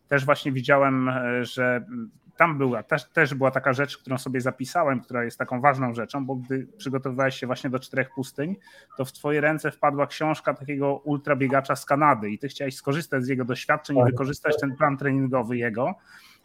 [0.08, 1.86] też właśnie widziałem, e, że
[2.36, 6.26] tam była, też, też była taka rzecz, którą sobie zapisałem, która jest taką ważną rzeczą,
[6.26, 8.56] bo gdy przygotowywałeś się właśnie do czterech pustyń,
[8.96, 13.28] to w twoje ręce wpadła książka takiego ultrabiegacza z Kanady i ty chciałeś skorzystać z
[13.28, 14.10] jego doświadczeń i tak.
[14.10, 15.94] wykorzystać ten plan treningowy jego.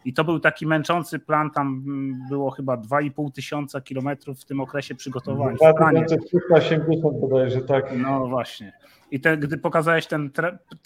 [0.04, 1.84] I to był taki męczący plan, tam
[2.28, 5.56] było chyba 2,5 tysiąca kilometrów w tym okresie przygotowań.
[5.56, 7.84] 2380 bodajże, tak.
[7.96, 8.72] No właśnie.
[9.12, 10.30] I te, gdy pokazałeś ten,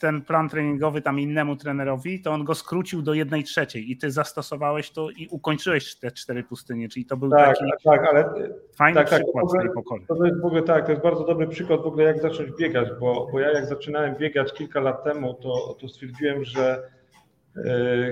[0.01, 4.11] ten plan treningowy tam innemu trenerowi, to on go skrócił do jednej trzeciej i ty
[4.11, 8.33] zastosowałeś to i ukończyłeś te cztery pustynie, czyli to był tak, taki tak, ale,
[8.77, 10.05] fajny tak, tak przykład tak, tej pokory.
[10.09, 12.89] To jest w ogóle tak, to jest bardzo dobry przykład w ogóle jak zacząć biegać,
[13.01, 16.83] bo, bo ja jak zaczynałem biegać kilka lat temu, to, to stwierdziłem, że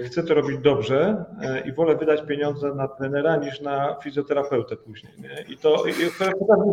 [0.04, 5.12] chcę to robić dobrze e, i wolę wydać pieniądze na trenera niż na fizjoterapeutę później.
[5.18, 5.54] Nie?
[5.54, 5.92] I to i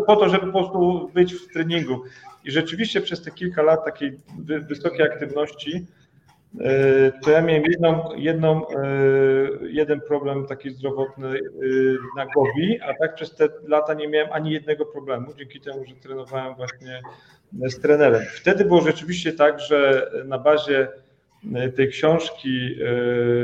[0.08, 2.02] po to, żeby po prostu być w treningu.
[2.46, 4.20] I rzeczywiście przez te kilka lat takiej
[4.68, 5.86] wysokiej aktywności,
[6.60, 8.62] e, to ja miałem jedną, jedną,
[9.62, 11.40] jeden problem taki zdrowotny
[12.18, 15.96] na głowie, a tak przez te lata nie miałem ani jednego problemu, dzięki temu, że
[15.96, 17.02] trenowałem właśnie
[17.54, 18.22] z trenerem.
[18.34, 20.88] Wtedy było rzeczywiście tak, że na bazie
[21.76, 22.76] tej książki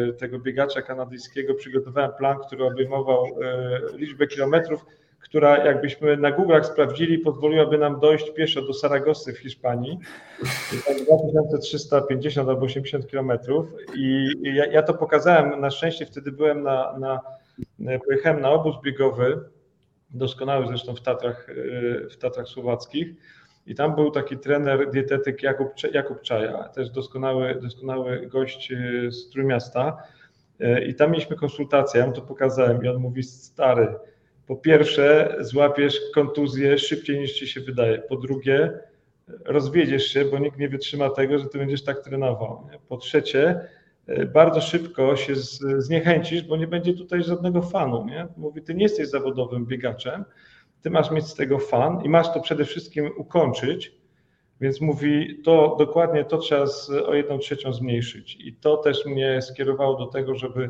[0.10, 4.86] e, tego biegacza kanadyjskiego przygotowałem plan, który obejmował e, liczbę kilometrów,
[5.20, 10.00] która jakbyśmy na Google'ach sprawdzili, pozwoliłaby nam dojść pieszo do Saragosy w Hiszpanii.
[11.06, 13.68] 2350 albo 80 kilometrów.
[13.96, 17.20] I ja, ja, to pokazałem, na szczęście wtedy byłem na, na,
[18.00, 19.40] pojechałem na obóz biegowy,
[20.10, 21.54] doskonały zresztą w Tatrach, e,
[22.10, 23.08] w Tatrach Słowackich
[23.68, 29.30] i tam był taki trener, dietetyk Jakub, Jakub Czaja, też doskonały, doskonały gość e, z
[29.30, 29.98] Trójmiasta.
[30.88, 33.96] I tam mieliśmy konsultację, ja mu to pokazałem i on mówi, stary,
[34.48, 38.80] po pierwsze złapiesz kontuzję szybciej niż ci się wydaje, po drugie
[39.46, 42.68] rozwiedziesz się, bo nikt nie wytrzyma tego, że ty będziesz tak trenował.
[42.88, 43.60] Po trzecie,
[44.34, 45.34] bardzo szybko się
[45.78, 48.06] zniechęcisz, bo nie będzie tutaj żadnego fanu.
[48.06, 48.28] Nie?
[48.38, 50.26] Mówi, ty nie jesteś zawodowym biegaczem,
[50.82, 53.98] ty masz mieć z tego fan i masz to przede wszystkim ukończyć,
[54.62, 58.38] więc mówi, to dokładnie to trzeba z, o jedną trzecią zmniejszyć.
[58.40, 60.70] I to też mnie skierowało do tego, żeby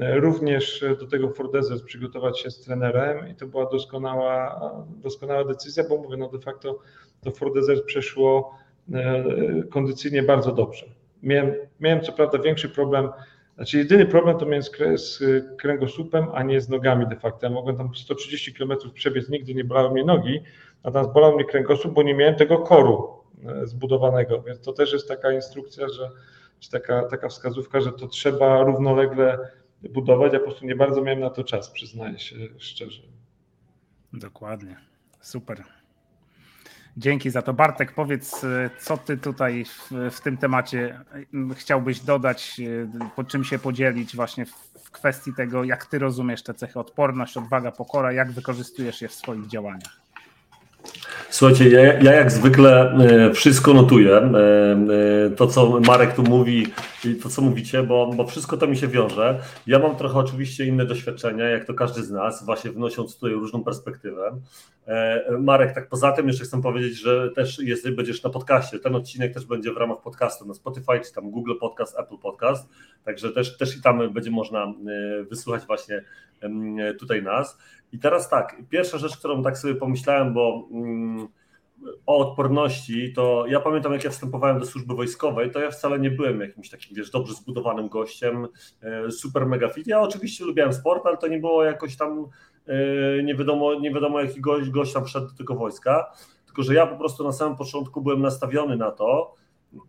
[0.00, 5.84] e, również do tego Fordezes przygotować się z trenerem i to była doskonała, doskonała decyzja,
[5.88, 6.78] bo mówię, no de facto
[7.20, 8.58] to Fordezes przeszło
[8.92, 9.24] e,
[9.70, 10.86] kondycyjnie bardzo dobrze.
[11.22, 13.08] Miałem, miałem co prawda większy problem,
[13.54, 14.62] znaczy jedyny problem to miałem
[14.96, 15.22] z,
[15.58, 17.46] kręgosłupem, a nie z nogami de facto.
[17.46, 20.40] Ja mogłem tam 130 km przebiec, nigdy nie bolały mnie nogi,
[20.84, 23.08] natomiast bolał mnie kręgosłup, bo nie miałem tego koru
[23.46, 26.10] e, zbudowanego, więc to też jest taka instrukcja, że,
[26.60, 29.38] czy taka, taka wskazówka, że to trzeba równolegle
[29.90, 33.02] budować, ja po prostu nie bardzo miałem na to czas, przyznaję się szczerze.
[34.12, 34.76] Dokładnie,
[35.20, 35.64] super.
[36.96, 37.54] Dzięki za to.
[37.54, 41.00] Bartek, powiedz, e, co ty tutaj w, w, tym temacie
[41.54, 44.46] chciałbyś dodać, e, po czym się podzielić właśnie
[44.84, 49.14] w kwestii tego, jak ty rozumiesz te cechy odporność, odwaga, pokora, jak wykorzystujesz je w
[49.14, 50.00] swoich działaniach?
[51.32, 54.16] Słuchajcie, ja, ja, jak zwykle e, wszystko notuję.
[54.16, 54.26] E,
[55.26, 56.66] e, to, co Marek tu mówi
[57.04, 59.40] i to, co mówicie, bo, bo wszystko to mi się wiąże.
[59.66, 63.64] Ja mam trochę oczywiście inne doświadczenia, jak to każdy z nas, właśnie wnosząc tutaj różną
[63.64, 64.40] perspektywę.
[65.40, 68.78] Marek, tak poza tym jeszcze chcę powiedzieć, że też jest, będziesz na podcaście.
[68.78, 72.68] Ten odcinek też będzie w ramach podcastu na Spotify, czy tam Google Podcast, Apple Podcast.
[73.04, 74.74] Także też, też i tam będzie można
[75.30, 76.04] wysłuchać właśnie
[76.98, 77.58] tutaj nas.
[77.92, 81.28] I teraz tak, pierwsza rzecz, którą tak sobie pomyślałem, bo mm,
[82.06, 86.10] o odporności, to ja pamiętam, jak ja wstępowałem do służby wojskowej, to ja wcale nie
[86.10, 88.48] byłem jakimś takim, wiesz, dobrze zbudowanym gościem,
[88.82, 89.86] e, super mega fit.
[89.86, 92.26] Ja oczywiście lubiłem sport, ale to nie było jakoś tam,
[92.66, 96.12] e, nie wiadomo, nie wiadomo jaki gość, gość tam wszedł do tego wojska,
[96.46, 99.34] tylko że ja po prostu na samym początku byłem nastawiony na to,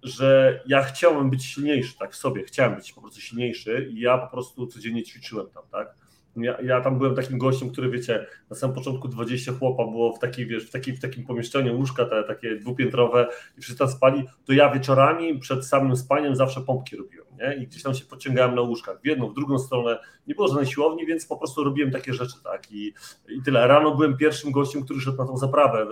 [0.03, 4.17] że ja chciałem być silniejszy, tak w sobie, chciałem być po prostu silniejszy i ja
[4.17, 6.02] po prostu codziennie ćwiczyłem tam, tak
[6.35, 10.19] ja, ja, tam byłem takim gościem, który wiecie, na samym początku 20 chłopa było w,
[10.19, 14.23] takiej, wiesz, w, takiej, w takim pomieszczeniu, łóżka te takie dwupiętrowe i wszyscy tam spali,
[14.45, 17.63] to ja wieczorami przed samym spaniem zawsze pompki robiłem, nie?
[17.63, 20.65] I gdzieś tam się podciągałem na łóżkach, w jedną, w drugą stronę, nie było żadnej
[20.65, 22.93] siłowni, więc po prostu robiłem takie rzeczy, tak, i,
[23.29, 23.67] i tyle.
[23.67, 25.87] Rano byłem pierwszym gościem, który szedł na tą zaprawę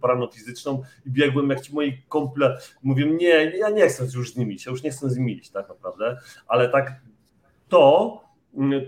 [0.00, 4.36] poranno fizyczną i biegłem jak ci moi komple, mówię, nie, ja nie chcę już z
[4.36, 7.00] nimi ja już nie chcę z nimi iść, tak naprawdę, ale tak
[7.68, 8.22] to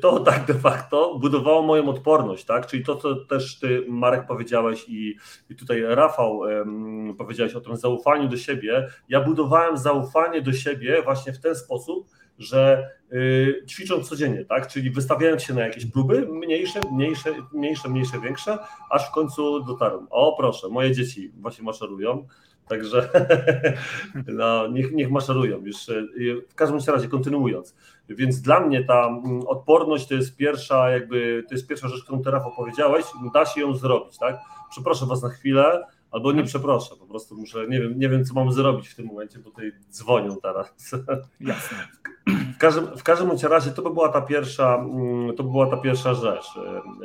[0.00, 2.66] to tak de facto budowało moją odporność, tak?
[2.66, 5.16] Czyli to, co też ty, Marek, powiedziałeś i,
[5.50, 8.88] i tutaj Rafał um, powiedziałeś o tym zaufaniu do siebie.
[9.08, 12.06] Ja budowałem zaufanie do siebie właśnie w ten sposób,
[12.38, 14.66] że y, ćwicząc codziennie, tak?
[14.68, 18.58] Czyli wystawiając się na jakieś próby, mniejsze, mniejsze, mniejsze, mniejsze, większe,
[18.90, 20.06] aż w końcu dotarłem.
[20.10, 22.26] O proszę, moje dzieci właśnie maszerują.
[22.68, 23.08] Także
[24.26, 25.88] no, niech, niech maszerują już.
[25.88, 26.06] Y,
[26.48, 27.74] w każdym razie kontynuując.
[28.08, 32.22] Więc dla mnie ta mm, odporność to jest pierwsza, jakby to jest pierwsza rzecz, którą
[32.22, 34.36] teraz opowiedziałeś, da się ją zrobić, tak?
[34.70, 38.34] Przeproszę was na chwilę, albo nie przeproszę, po prostu muszę, nie wiem, nie wiem co
[38.34, 40.74] mam zrobić w tym momencie, bo tutaj dzwonią teraz.
[41.40, 41.78] Jasne.
[42.54, 45.76] W każdym, w każdym razie to by była ta pierwsza, mm, to by była ta
[45.76, 46.46] pierwsza rzecz.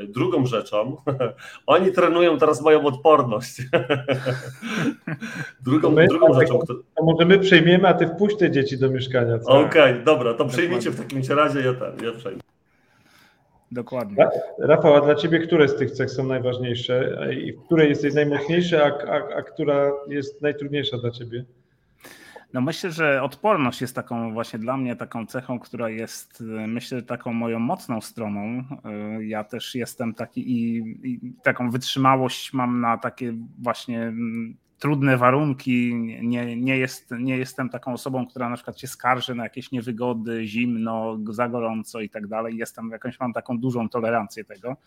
[0.07, 0.97] Drugą rzeczą,
[1.67, 3.61] oni trenują teraz moją odporność.
[5.65, 6.59] drugą, my, drugą rzeczą.
[6.59, 6.73] To...
[7.01, 9.35] A może my przejmiemy, a ty wpuść te dzieci do mieszkania.
[9.45, 12.39] Okej, okay, dobra, to przejmijcie w takim razie, ja ten, ja przejmę.
[13.71, 14.27] Dokładnie.
[14.59, 18.83] Rafał, a dla Ciebie które z tych cech są najważniejsze i w której jesteś najmocniejszy,
[18.83, 21.45] a, a, a która jest najtrudniejsza dla Ciebie?
[22.53, 27.33] No myślę, że odporność jest taką właśnie dla mnie taką cechą, która jest myślę taką
[27.33, 28.63] moją mocną stroną.
[29.21, 34.13] Ja też jestem taki i, i taką wytrzymałość mam na takie właśnie
[34.79, 39.43] trudne warunki, nie, nie, jest, nie jestem taką osobą, która na przykład się skarży na
[39.43, 42.57] jakieś niewygody, zimno, za gorąco i tak dalej.
[42.57, 44.77] Jestem jakąś, mam taką dużą tolerancję tego.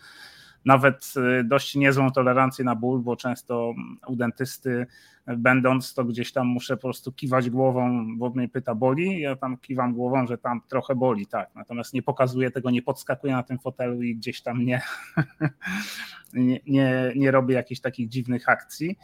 [0.65, 3.75] Nawet y, dość niezłą tolerancję na ból, bo często
[4.07, 4.87] u dentysty
[5.27, 9.57] będąc, to gdzieś tam muszę po prostu kiwać głową, bo mnie pyta boli, ja tam
[9.59, 11.51] kiwam głową, że tam trochę boli, tak.
[11.55, 14.83] Natomiast nie pokazuję tego, nie podskakuję na tym fotelu i gdzieś tam nie,
[16.35, 18.99] nie, nie, nie robię jakichś takich dziwnych akcji.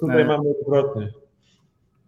[0.00, 1.12] Tutaj e, mamy odwrotnie.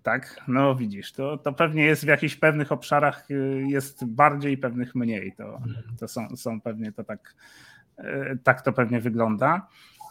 [0.03, 4.95] Tak, no widzisz, to, to pewnie jest w jakichś pewnych obszarach y, jest bardziej, pewnych
[4.95, 5.33] mniej.
[5.37, 5.61] To,
[5.99, 7.35] to są, są pewnie to tak,
[8.45, 9.67] tak to pewnie wygląda.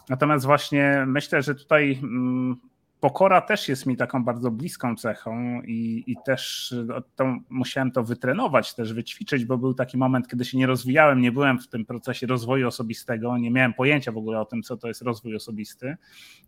[0.08, 2.56] Natomiast właśnie myślę, że tutaj mm,
[3.00, 8.04] pokora też jest mi taką bardzo bliską cechą i, i też no, to, musiałem to
[8.04, 11.86] wytrenować, też wyćwiczyć, bo był taki moment, kiedy się nie rozwijałem, nie byłem w tym
[11.86, 15.96] procesie rozwoju osobistego, nie miałem pojęcia w ogóle o tym, co to jest rozwój osobisty.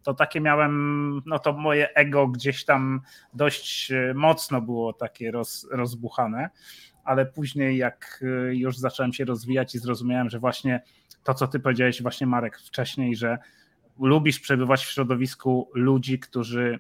[0.03, 3.01] To takie miałem, no to moje ego gdzieś tam
[3.35, 6.51] dość e, mocno było takie roz, rozbuchane,
[7.05, 10.83] ale później jak e, już zacząłem się rozwijać i zrozumiałem, że właśnie
[11.25, 13.39] to, co ty powiedziałeś właśnie Marek wcześniej, że
[14.01, 16.79] lubisz przebywać w środowisku ludzi, którzy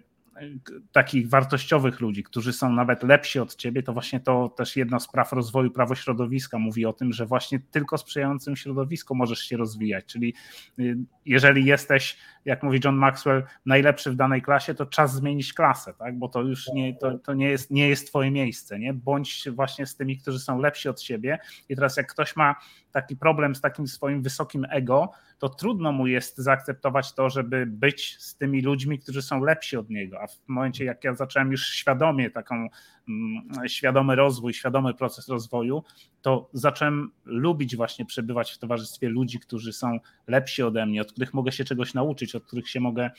[0.93, 5.09] takich wartościowych ludzi, którzy są nawet lepsi od ciebie, to właśnie to też jedna z
[5.09, 10.05] praw rozwoju prawo środowiska mówi o tym, że właśnie tylko sprzyjającym środowisku możesz się rozwijać.
[10.05, 10.35] Czyli
[10.79, 15.95] y, jeżeli jesteś, jak mówi John Maxwell, najlepszy w danej klasie, to czas zmienić klasę,
[15.95, 16.19] tak?
[16.19, 18.79] bo to już nie, to, to nie, jest, nie jest twoje miejsce.
[18.79, 18.95] Nie?
[18.95, 21.39] Bądź właśnie z tymi, którzy są lepsi od siebie.
[21.69, 22.55] I teraz jak ktoś ma
[22.93, 28.17] taki problem z takim swoim wysokim ego, to trudno mu jest zaakceptować to, żeby być
[28.21, 30.21] z tymi ludźmi, którzy są lepsi od niego.
[30.21, 32.69] A w momencie, jak ja zacząłem już świadomie taką
[33.09, 35.83] mm, świadomy rozwój, świadomy proces rozwoju,
[36.23, 41.35] to zacząłem lubić właśnie przebywać w towarzystwie ludzi, którzy są lepsi ode mnie, od których
[41.35, 43.11] mogę się czegoś nauczyć, od których się mogę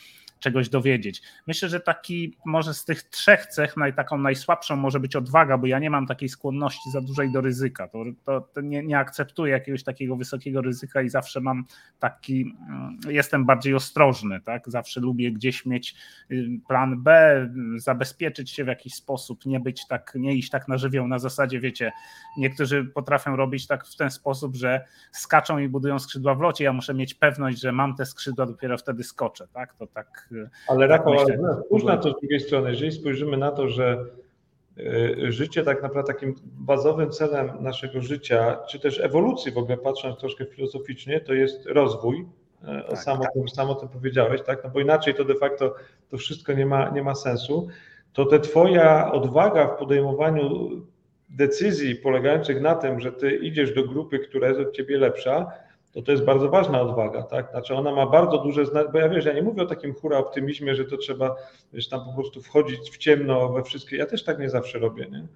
[0.43, 1.21] czegoś dowiedzieć.
[1.47, 5.67] Myślę, że taki może z tych trzech cech naj, taką najsłabszą może być odwaga, bo
[5.67, 7.87] ja nie mam takiej skłonności za dużej do ryzyka.
[7.87, 11.65] To, to, to nie, nie, akceptuję jakiegoś takiego wysokiego ryzyka i zawsze mam
[11.99, 14.69] taki, mm, jestem bardziej ostrożny, tak?
[14.69, 15.95] Zawsze lubię gdzieś mieć
[16.31, 20.77] y, plan B, zabezpieczyć się w jakiś sposób, nie być tak, nie iść tak na
[20.77, 21.91] żywioł na zasadzie, wiecie,
[22.37, 26.73] niektórzy potrafią robić tak w ten sposób, że skaczą i budują skrzydła w locie, ja
[26.73, 29.73] muszę mieć pewność, że mam te skrzydła, dopiero wtedy skoczę, tak?
[29.73, 30.29] To tak
[30.67, 34.05] ale tak Rafał, ale spójrz na to z drugiej strony, jeżeli spojrzymy na to, że
[34.77, 40.19] y, życie tak naprawdę takim bazowym celem naszego życia, czy też ewolucji w ogóle patrząc
[40.19, 42.25] troszkę filozoficznie, to jest rozwój.
[42.63, 43.33] Y, tak, samo, tak.
[43.33, 44.63] Tym, samo to powiedziałeś, tak?
[44.63, 45.75] No bo inaczej to de facto
[46.09, 47.67] to wszystko nie ma, nie ma sensu.
[48.13, 50.69] To te twoja odwaga w podejmowaniu
[51.29, 55.51] decyzji polegających na tym, że ty idziesz do grupy, która jest od ciebie lepsza,
[55.93, 57.51] to to jest bardzo ważna odwaga, tak?
[57.51, 60.17] Znaczy ona ma bardzo duże znaczenie, bo ja wiesz, ja nie mówię o takim hura
[60.17, 61.35] optymizmie, że to trzeba,
[61.73, 65.07] wiesz, tam po prostu wchodzić w ciemno we wszystkie, ja też tak nie zawsze robię,
[65.11, 65.27] nie?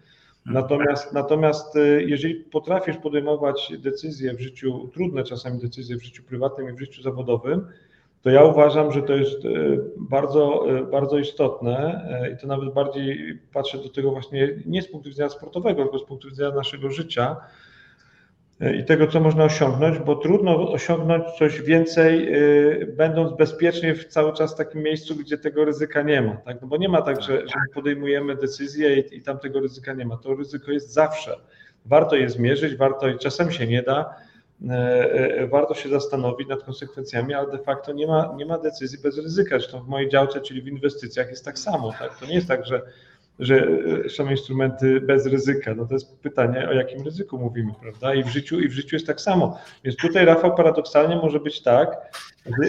[0.45, 6.69] Natomiast, natomiast y, jeżeli potrafisz podejmować decyzje w życiu, trudne czasami decyzje w życiu prywatnym
[6.69, 7.67] i w życiu zawodowym,
[8.21, 13.39] to ja uważam, że to jest y, bardzo, y, bardzo istotne i to nawet bardziej
[13.53, 17.35] patrzę do tego właśnie nie z punktu widzenia sportowego, tylko z punktu widzenia naszego życia,
[18.59, 24.33] i tego, co można osiągnąć, bo trudno osiągnąć coś więcej, y, będąc bezpiecznie w cały
[24.33, 26.35] czas w takim miejscu, gdzie tego ryzyka nie ma.
[26.35, 26.61] Tak?
[26.61, 30.05] No bo nie ma tak, że, że podejmujemy decyzję i, i tam tego ryzyka nie
[30.05, 30.17] ma.
[30.17, 31.35] To ryzyko jest zawsze.
[31.85, 34.15] Warto je zmierzyć, warto i czasem się nie da.
[34.69, 38.97] E, e, warto się zastanowić nad konsekwencjami, ale de facto nie ma, nie ma decyzji
[39.03, 39.59] bez ryzyka.
[39.59, 41.93] Zresztą w mojej działce, czyli w inwestycjach, jest tak samo.
[41.99, 42.19] Tak?
[42.19, 42.81] To nie jest tak, że
[43.39, 43.67] że
[44.05, 45.75] e, są instrumenty bez ryzyka.
[45.75, 48.13] No to jest pytanie, o jakim ryzyku mówimy, prawda?
[48.13, 49.59] I w życiu, i w życiu jest tak samo.
[49.83, 51.97] Więc tutaj, Rafał, paradoksalnie może być tak,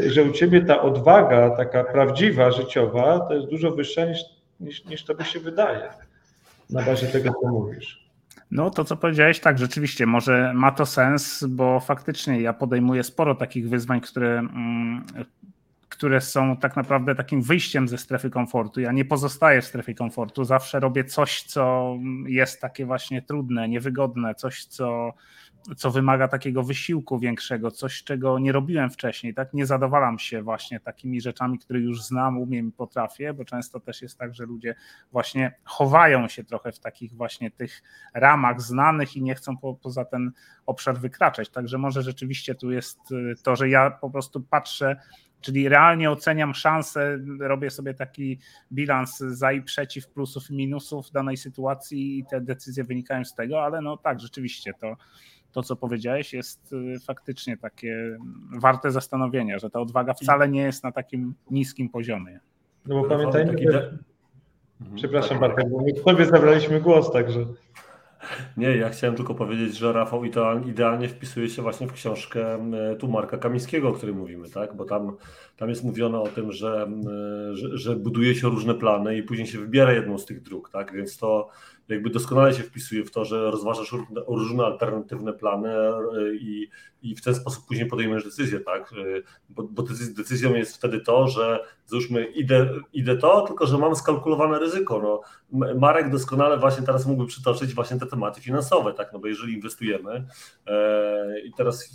[0.06, 4.20] że u ciebie ta odwaga, taka prawdziwa, życiowa, to jest dużo wyższa niż,
[4.60, 5.88] niż, niż tobie się wydaje
[6.70, 8.08] na bazie tego, co mówisz.
[8.50, 13.34] No to, co powiedziałeś, tak, rzeczywiście, może ma to sens, bo faktycznie ja podejmuję sporo
[13.34, 15.04] takich wyzwań, które mm,
[15.98, 18.80] które są tak naprawdę takim wyjściem ze strefy komfortu.
[18.80, 21.94] Ja nie pozostaję w strefie komfortu, zawsze robię coś, co
[22.26, 25.12] jest takie właśnie trudne, niewygodne, coś, co,
[25.76, 29.34] co wymaga takiego wysiłku większego, coś, czego nie robiłem wcześniej.
[29.34, 29.54] Tak?
[29.54, 34.02] Nie zadowalam się właśnie takimi rzeczami, które już znam, umiem i potrafię, bo często też
[34.02, 34.74] jest tak, że ludzie
[35.12, 37.82] właśnie chowają się trochę w takich właśnie tych
[38.14, 40.32] ramach znanych i nie chcą po, poza ten
[40.66, 41.48] obszar wykraczać.
[41.48, 42.98] Także może rzeczywiście tu jest
[43.42, 44.96] to, że ja po prostu patrzę
[45.40, 48.38] Czyli realnie oceniam szanse, robię sobie taki
[48.72, 53.34] bilans za i przeciw, plusów i minusów w danej sytuacji i te decyzje wynikają z
[53.34, 54.96] tego, ale no tak, rzeczywiście to,
[55.52, 58.18] to co powiedziałeś, jest y, faktycznie takie
[58.60, 62.40] warte zastanowienia, że ta odwaga wcale nie jest na takim niskim poziomie.
[62.86, 63.98] No bo pamiętajmy, że...
[64.94, 67.40] Przepraszam Bartek, bo my sobie zabraliśmy głos, także...
[68.56, 70.24] Nie, ja chciałem tylko powiedzieć, że Rafał
[70.66, 74.76] idealnie wpisuje się właśnie w książkę e, tu Marka Kamińskiego, o której mówimy, tak?
[74.76, 75.16] Bo tam,
[75.58, 76.88] tam jest mówione o tym, że,
[77.50, 80.70] e, że, że buduje się różne plany i później się wybiera jedną z tych dróg,
[80.70, 80.92] tak?
[80.92, 81.48] Więc to
[81.88, 83.94] jakby doskonale się wpisuje w to, że rozważasz
[84.26, 86.00] różne alternatywne plany e,
[86.34, 86.70] i,
[87.02, 88.94] i w ten sposób później podejmujesz decyzję, tak?
[89.48, 89.82] Bo, bo
[90.16, 95.22] decyzją jest wtedy to, że załóżmy idę, idę to, tylko że mam skalkulowane ryzyko.
[95.52, 99.12] No, Marek doskonale właśnie teraz mógłby przytoczyć właśnie te tematy finansowe, tak?
[99.12, 100.26] No bo jeżeli inwestujemy
[100.66, 101.90] e, i teraz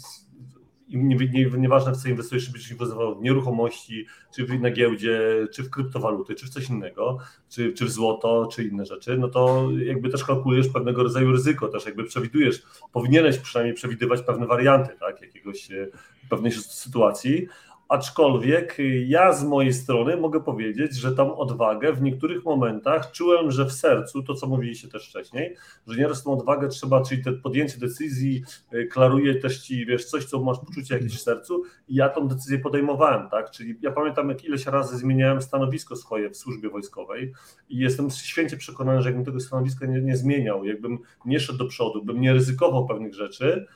[0.93, 5.63] nie, nie, nieważne w co inwestujesz, czy będziesz inwestował w nieruchomości, czy na giełdzie, czy
[5.63, 7.17] w kryptowaluty, czy w coś innego,
[7.49, 11.67] czy, czy w złoto, czy inne rzeczy, no to jakby też kalkulujesz pewnego rodzaju ryzyko,
[11.67, 15.87] też jakby przewidujesz, powinieneś przynajmniej przewidywać pewne warianty, tak, jakiegoś e,
[16.29, 17.47] pewnej sytuacji,
[17.93, 23.65] Aczkolwiek ja z mojej strony mogę powiedzieć, że tam odwagę w niektórych momentach czułem, że
[23.65, 25.55] w sercu, to co mówiliście też wcześniej,
[25.87, 30.25] że nieraz tą odwagę trzeba, czyli te podjęcie decyzji y, klaruje też ci, wiesz, coś,
[30.25, 31.63] co masz poczucie jakieś w sercu.
[31.87, 36.29] I ja tą decyzję podejmowałem, tak, czyli ja pamiętam, jak ileś razy zmieniałem stanowisko swoje
[36.29, 37.33] w służbie wojskowej
[37.69, 41.65] i jestem święcie przekonany, że jakbym tego stanowiska nie, nie zmieniał, jakbym nie szedł do
[41.65, 43.67] przodu, bym nie ryzykował pewnych rzeczy,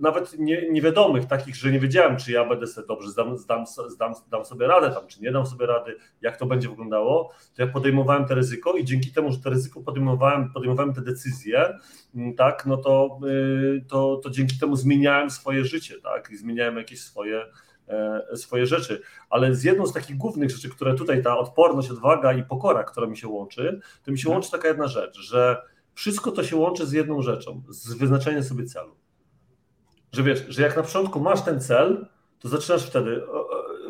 [0.00, 4.14] nawet nie, niewiadomych, takich, że nie wiedziałem, czy ja będę sobie dobrze, zdam, zdam, zdam,
[4.14, 7.68] zdam sobie radę tam, czy nie dam sobie rady, jak to będzie wyglądało, to ja
[7.68, 11.78] podejmowałem te ryzyko i dzięki temu, że to ryzyko podejmowałem, podejmowałem te decyzje,
[12.14, 16.76] mm, tak, no to, y, to, to dzięki temu zmieniałem swoje życie, tak, i zmieniałem
[16.76, 17.42] jakieś swoje,
[17.88, 19.02] e, swoje rzeczy.
[19.30, 23.06] Ale z jedną z takich głównych rzeczy, które tutaj ta odporność, odwaga i pokora, która
[23.06, 25.62] mi się łączy, to mi się łączy taka jedna rzecz, że
[25.94, 29.05] wszystko to się łączy z jedną rzeczą, z wyznaczeniem sobie celu
[30.16, 32.06] że wiesz, że jak na początku masz ten cel,
[32.38, 33.22] to zaczynasz wtedy,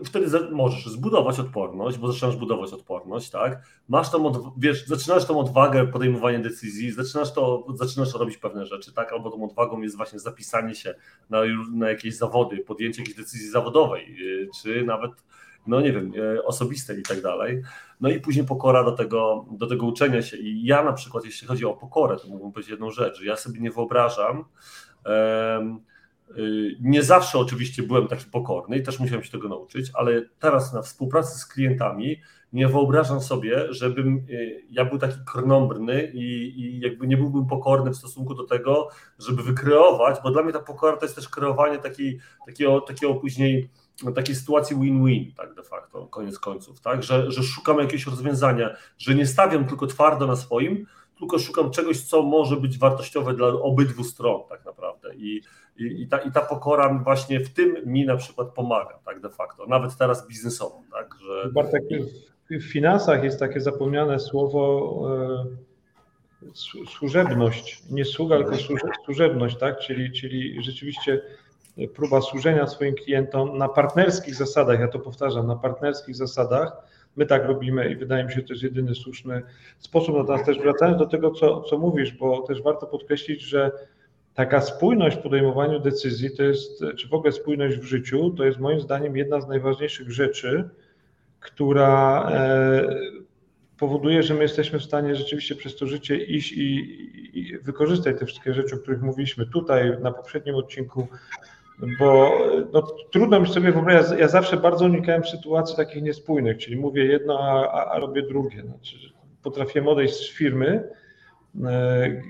[0.04, 3.62] wtedy możesz zbudować odporność, bo zaczynasz budować odporność, tak?
[3.88, 9.12] Masz tą, wiesz, zaczynasz tą odwagę podejmowania decyzji, zaczynasz to, zaczynasz robić pewne rzeczy, tak?
[9.12, 10.94] Albo tą odwagą jest właśnie zapisanie się
[11.30, 11.38] na,
[11.72, 15.12] na jakieś zawody, podjęcie jakiejś decyzji zawodowej, y, czy nawet
[15.66, 17.62] no nie wiem, y, osobistej i tak dalej.
[18.00, 20.36] No i później pokora do tego, do tego uczenia się.
[20.36, 23.36] I ja na przykład, jeśli chodzi o pokorę, to mógłbym powiedzieć jedną rzecz, że ja
[23.36, 24.44] sobie nie wyobrażam,
[25.04, 25.80] um,
[26.80, 30.82] nie zawsze oczywiście byłem taki pokorny i też musiałem się tego nauczyć, ale teraz na
[30.82, 32.16] współpracy z klientami
[32.52, 37.90] nie wyobrażam sobie, żebym y, ja był taki krnąbrny i, i jakby nie byłbym pokorny
[37.90, 41.78] w stosunku do tego, żeby wykreować, bo dla mnie ta pokora to jest też kreowanie
[41.78, 43.70] takiej, takiego, takiego później
[44.04, 48.76] no, takiej sytuacji win-win, tak de facto, koniec końców, tak, że, że szukam jakiegoś rozwiązania,
[48.98, 50.86] że nie stawiam tylko twardo na swoim,
[51.18, 55.14] tylko szukam czegoś, co może być wartościowe dla obydwu stron tak naprawdę.
[55.14, 55.42] I
[55.78, 59.30] i, i, ta, I ta pokora właśnie w tym mi na przykład pomaga, tak de
[59.30, 60.82] facto, nawet teraz biznesowo.
[60.92, 61.50] Tak, że...
[61.52, 61.82] Bartek,
[62.50, 65.02] w finansach jest takie zapomniane słowo
[66.52, 68.56] e, służebność, nie sługa, tylko
[69.04, 69.78] służebność, tak?
[69.78, 71.22] czyli, czyli rzeczywiście
[71.94, 76.72] próba służenia swoim klientom na partnerskich zasadach, ja to powtarzam, na partnerskich zasadach,
[77.16, 79.42] my tak robimy i wydaje mi się, że to jest jedyny słuszny
[79.78, 80.16] sposób.
[80.16, 83.70] Natomiast też wracając do tego, co, co mówisz, bo też warto podkreślić, że
[84.37, 88.59] taka spójność w podejmowaniu decyzji, to jest, czy w ogóle spójność w życiu, to jest
[88.59, 90.68] moim zdaniem jedna z najważniejszych rzeczy,
[91.41, 92.89] która e,
[93.78, 96.76] powoduje, że my jesteśmy w stanie rzeczywiście przez to życie iść i,
[97.34, 101.09] i wykorzystać te wszystkie rzeczy, o których mówiliśmy tutaj na poprzednim odcinku,
[101.99, 102.39] bo
[102.72, 102.82] no,
[103.12, 107.84] trudno mi sobie wyobrazić, ja zawsze bardzo unikałem sytuacji takich niespójnych, czyli mówię jedno, a,
[107.91, 108.62] a robię drugie.
[108.62, 108.97] Znaczy,
[109.43, 110.89] potrafiłem odejść z firmy,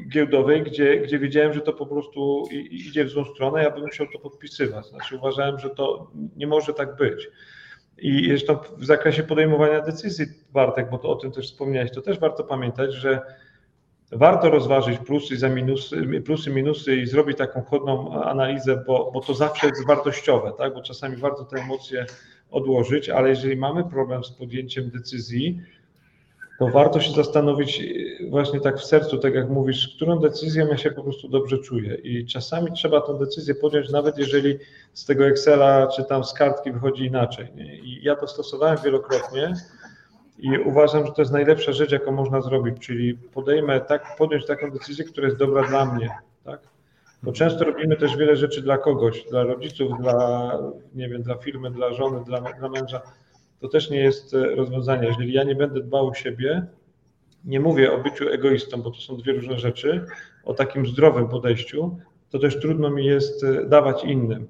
[0.08, 4.06] giełdowej, gdzie, gdzie wiedziałem, że to po prostu idzie w złą stronę, ja bym musiał
[4.12, 4.86] to podpisywać.
[4.86, 7.28] Znaczy uważałem, że to nie może tak być.
[7.98, 12.18] I zresztą w zakresie podejmowania decyzji, Bartek, bo to o tym też wspomniałeś, to też
[12.18, 13.22] warto pamiętać, że
[14.12, 19.34] warto rozważyć plusy, za minusy, plusy, minusy i zrobić taką chłodną analizę, bo, bo to
[19.34, 20.74] zawsze jest wartościowe, tak?
[20.74, 22.06] bo czasami warto te emocje
[22.50, 25.60] odłożyć, ale jeżeli mamy problem z podjęciem decyzji,
[26.58, 27.82] to warto się zastanowić
[28.36, 31.94] właśnie tak w sercu, tak jak mówisz, którą decyzją ja się po prostu dobrze czuję.
[31.94, 34.58] I czasami trzeba tę decyzję podjąć, nawet jeżeli
[34.92, 37.48] z tego Excela czy tam z kartki wychodzi inaczej.
[37.54, 37.76] Nie?
[37.76, 39.54] I ja to stosowałem wielokrotnie
[40.38, 44.70] i uważam, że to jest najlepsza rzecz, jaką można zrobić, czyli podejmę tak, podjąć taką
[44.70, 46.10] decyzję, która jest dobra dla mnie.
[46.44, 46.60] Tak?
[47.22, 50.52] Bo często robimy też wiele rzeczy dla kogoś, dla rodziców, dla,
[50.94, 53.02] nie wiem, dla firmy, dla żony, dla, dla męża
[53.60, 55.08] to też nie jest e, rozwiązanie.
[55.08, 56.66] Jeżeli ja nie będę dbał o siebie,
[57.46, 60.06] nie mówię o byciu egoistą, bo to są dwie różne rzeczy,
[60.44, 61.98] o takim zdrowym podejściu,
[62.30, 64.46] to też trudno mi jest e, dawać innym.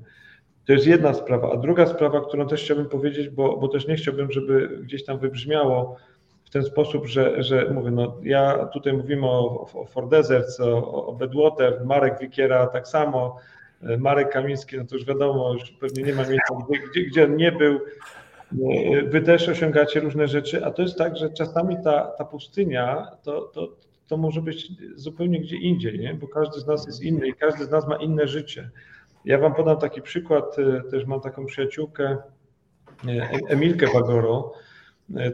[0.66, 1.52] To jest jedna sprawa.
[1.52, 5.18] A druga sprawa, którą też chciałbym powiedzieć, bo, bo też nie chciałbym, żeby gdzieś tam
[5.18, 5.96] wybrzmiało
[6.44, 11.12] w ten sposób, że, że mówię, no ja tutaj mówimy o, o Deserts, o, o
[11.12, 13.36] Bedwater, Marek Wikiera tak samo,
[13.82, 17.24] e, Marek Kamiński, no to już wiadomo, już pewnie nie ma miejsca, gdzie, gdzie, gdzie
[17.24, 17.80] on nie był,
[19.06, 23.40] Wy też osiągacie różne rzeczy, a to jest tak, że czasami ta, ta pustynia to,
[23.40, 23.68] to,
[24.08, 26.14] to może być zupełnie gdzie indziej, nie?
[26.14, 28.70] bo każdy z nas jest inny i każdy z nas ma inne życie.
[29.24, 32.16] Ja Wam podam taki przykład, e, też mam taką przyjaciółkę,
[33.08, 34.52] e, Emilkę Bagoro,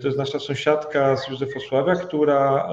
[0.00, 2.68] to jest nasza sąsiadka z Józefosławia, która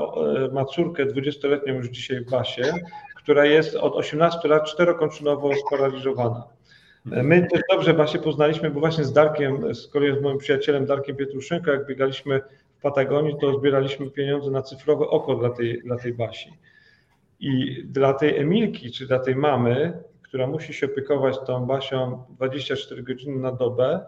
[0.52, 2.74] ma córkę 20-letnią już dzisiaj w Basie,
[3.16, 6.44] która jest od 18 lat czterokończynowo sparaliżowana.
[7.06, 11.16] My też dobrze Basię poznaliśmy, bo właśnie z Darkiem, z kolei z moim przyjacielem Darkiem
[11.16, 12.42] Pietruszenko, jak biegaliśmy
[12.78, 16.54] w Patagonii, to zbieraliśmy pieniądze na cyfrowe oko dla tej, dla tej Basi.
[17.40, 23.04] I dla tej Emilki, czy dla tej mamy, która musi się opiekować tą Basią 24
[23.04, 24.06] godziny na dobę,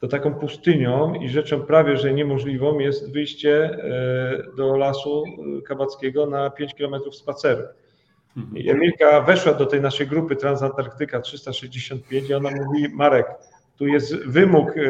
[0.00, 5.24] to taką pustynią i rzeczą prawie, że niemożliwą jest wyjście e, do lasu
[5.66, 7.62] kabackiego na 5 kilometrów spaceru.
[8.54, 13.26] I Emilka weszła do tej naszej grupy Transantarktyka 365 i ona mówi, Marek,
[13.76, 14.80] tu jest wymóg e,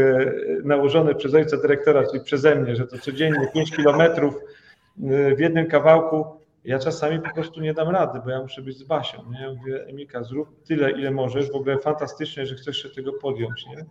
[0.64, 5.66] nałożony przez ojca dyrektora, czyli przeze mnie, że to codziennie 5 kilometrów e, w jednym
[5.66, 6.24] kawałku.
[6.64, 9.24] Ja czasami po prostu nie dam rady, bo ja muszę być z Basią.
[9.30, 9.40] Nie?
[9.40, 11.50] Ja mówię, Emilka, zrób tyle, ile możesz.
[11.50, 13.66] W ogóle fantastycznie, że chcesz się tego podjąć.
[13.66, 13.84] Nie?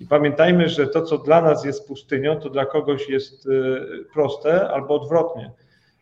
[0.00, 3.50] I pamiętajmy, że to, co dla nas jest pustynią, to dla kogoś jest e,
[4.12, 5.50] proste albo odwrotnie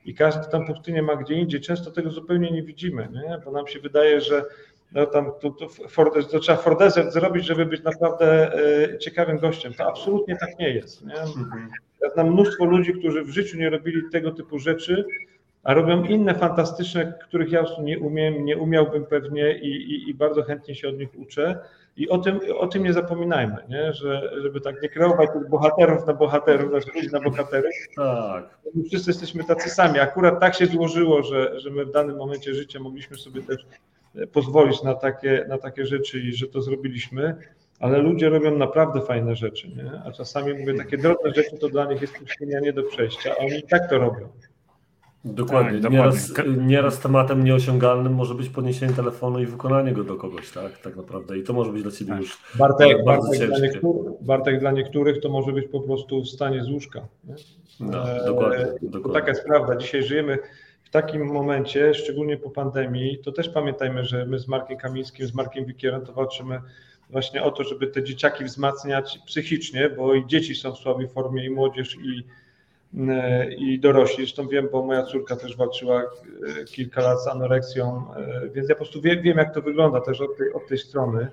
[0.05, 1.61] i każdy tam pustynię ma gdzie indziej.
[1.61, 3.41] Często tego zupełnie nie widzimy, nie?
[3.45, 4.45] bo nam się wydaje, że
[4.93, 9.75] no tam to, to, for, to trzeba fordezert zrobić, żeby być naprawdę e, ciekawym gościem.
[9.75, 11.07] To absolutnie tak nie jest.
[11.07, 11.21] Nie?
[11.21, 11.71] Mhm.
[12.03, 15.05] Ja znam mnóstwo ludzi, którzy w życiu nie robili tego typu rzeczy,
[15.63, 20.43] a robią inne fantastyczne, których ja nie umiem, nie umiałbym pewnie i, i, i bardzo
[20.43, 21.59] chętnie się od nich uczę.
[21.97, 23.93] I o tym, o tym nie zapominajmy, nie?
[23.93, 27.71] Że, żeby tak nie kreować tych bohaterów na bohaterów, znaczy ludzi na bohatery.
[27.97, 28.59] Tak.
[28.75, 29.99] My wszyscy jesteśmy tacy sami.
[29.99, 33.67] Akurat tak się złożyło, że, że my w danym momencie życia mogliśmy sobie też
[34.15, 37.37] e, pozwolić na takie, na takie rzeczy i że to zrobiliśmy,
[37.81, 40.03] ale ludzie robią naprawdę fajne rzeczy, nie?
[40.05, 43.63] A czasami mówię, takie drobne rzeczy to dla nich jest nie do przejścia, a oni
[43.63, 44.29] tak to robią.
[45.25, 45.81] Dokładnie.
[45.81, 46.65] Tak, nieraz, dokładnie.
[46.67, 51.39] nieraz tematem nieosiągalnym może być podniesienie telefonu i wykonanie go do kogoś, tak, tak naprawdę.
[51.39, 52.21] I to może być dla Ciebie tak.
[52.21, 53.59] już Bartek, bardzo Bartek ciężkie.
[53.59, 57.07] Dla niektórych, Bartek dla niektórych to może być po prostu wstanie z łóżka.
[57.81, 59.21] No, dokładnie, dokładnie.
[59.21, 59.77] Taka jest prawda.
[59.77, 60.39] Dzisiaj żyjemy
[60.83, 65.35] w takim momencie, szczególnie po pandemii, to też pamiętajmy, że my z Markiem Kamińskim, z
[65.35, 66.61] Markiem Wikierem to walczymy
[67.11, 71.45] właśnie o to, żeby te dzieciaki wzmacniać psychicznie, bo i dzieci są w słabej formie,
[71.47, 72.52] i młodzież, i E,
[73.59, 74.25] i dorośli.
[74.25, 78.75] Zresztą wiem, bo moja córka też walczyła e, kilka lat z anoreksją, e, więc ja
[78.75, 81.29] po prostu wiem, wiem jak to wygląda też od tej, od tej strony.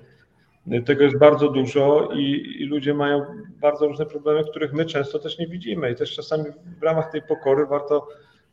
[0.86, 3.24] Tego jest bardzo dużo i, i, ludzie mają
[3.60, 5.90] bardzo różne problemy, których my często też nie widzimy.
[5.90, 6.44] I też czasami
[6.80, 8.08] w ramach tej pokory warto,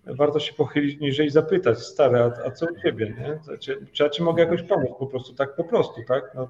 [0.06, 3.16] warto się pochylić niżej i zapytać, stary, a, a co u ciebie?
[3.20, 3.58] Nie?
[3.58, 4.90] Czy, czy ja mogę jakoś pomóc?
[5.00, 6.32] Po prostu tak po prostu, tak?
[6.36, 6.50] No,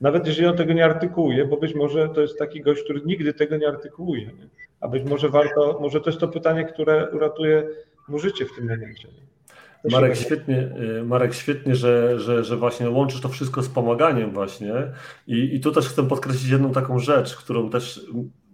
[0.00, 3.34] nawet jeżeli on tego nie artykułuje, bo być może to jest taki gość, który nigdy
[3.34, 4.26] tego nie artykułuje.
[4.26, 4.48] Nie?
[4.80, 7.68] A być może warto, może to jest to pytanie, które uratuje
[8.08, 9.08] mu życie w tym momencie.
[9.90, 14.72] Marek, świetnie, y, Marek, świetnie, że, że, że właśnie łączysz to wszystko z pomaganiem właśnie.
[15.26, 18.06] I, I tu też chcę podkreślić jedną taką rzecz, którą też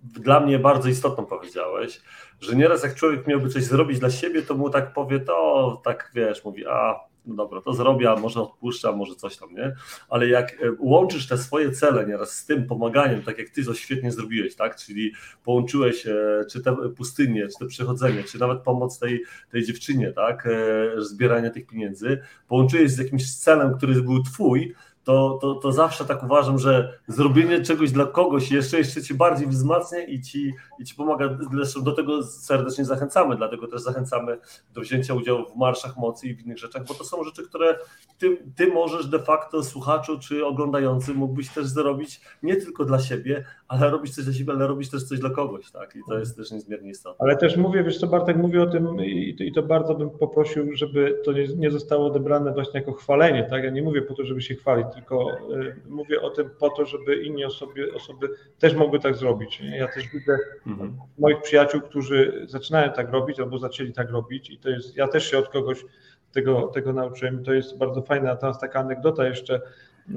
[0.03, 2.01] dla mnie bardzo istotną powiedziałeś,
[2.40, 6.11] że nieraz jak człowiek miałby coś zrobić dla siebie, to mu tak powie, to tak
[6.14, 9.75] wiesz, mówi, a no dobra, to zrobię, a może odpuszczam, może coś tam, nie?
[10.09, 13.75] Ale jak e, łączysz te swoje cele nieraz z tym pomaganiem, tak jak ty to
[13.75, 14.77] świetnie zrobiłeś, tak?
[14.77, 15.12] Czyli
[15.45, 20.47] połączyłeś e, czy te pustynie, czy te przechodzenie, czy nawet pomoc tej, tej dziewczynie, tak?
[20.47, 24.75] E, zbieranie tych pieniędzy, połączyłeś z jakimś celem, który był twój,
[25.05, 29.49] to, to, to zawsze tak uważam, że zrobienie czegoś dla kogoś jeszcze, jeszcze ci bardziej
[29.49, 31.39] wzmacnia i ci, i ci pomaga.
[31.53, 34.39] Zresztą do tego serdecznie zachęcamy, dlatego też zachęcamy
[34.75, 37.79] do wzięcia udziału w marszach mocy i w innych rzeczach, bo to są rzeczy, które
[38.19, 43.45] ty, ty możesz de facto słuchaczu czy oglądający mógłbyś też zrobić nie tylko dla siebie,
[43.69, 45.97] ale robić coś dla siebie, ale robić też coś dla kogoś, tak?
[45.97, 47.25] I to jest też niezmiernie istotne.
[47.25, 50.11] Ale też mówię, wiesz co Bartek, mówię o tym i to, i to bardzo bym
[50.11, 53.65] poprosił, żeby to nie, nie zostało odebrane właśnie jako chwalenie, tak?
[53.65, 56.84] Ja nie mówię po to, żeby się chwalić, tylko y, mówię o tym po to,
[56.84, 58.28] żeby inni osoby, osoby
[58.59, 59.61] też mogły tak zrobić.
[59.61, 59.76] Nie?
[59.76, 60.97] Ja też widzę mhm.
[61.18, 65.30] moich przyjaciół, którzy zaczynają tak robić albo zaczęli tak robić i to jest, ja też
[65.30, 65.84] się od kogoś
[66.32, 67.45] tego, tego nauczyłem.
[67.45, 68.30] To jest bardzo fajne.
[68.30, 70.12] A teraz taka anegdota jeszcze y,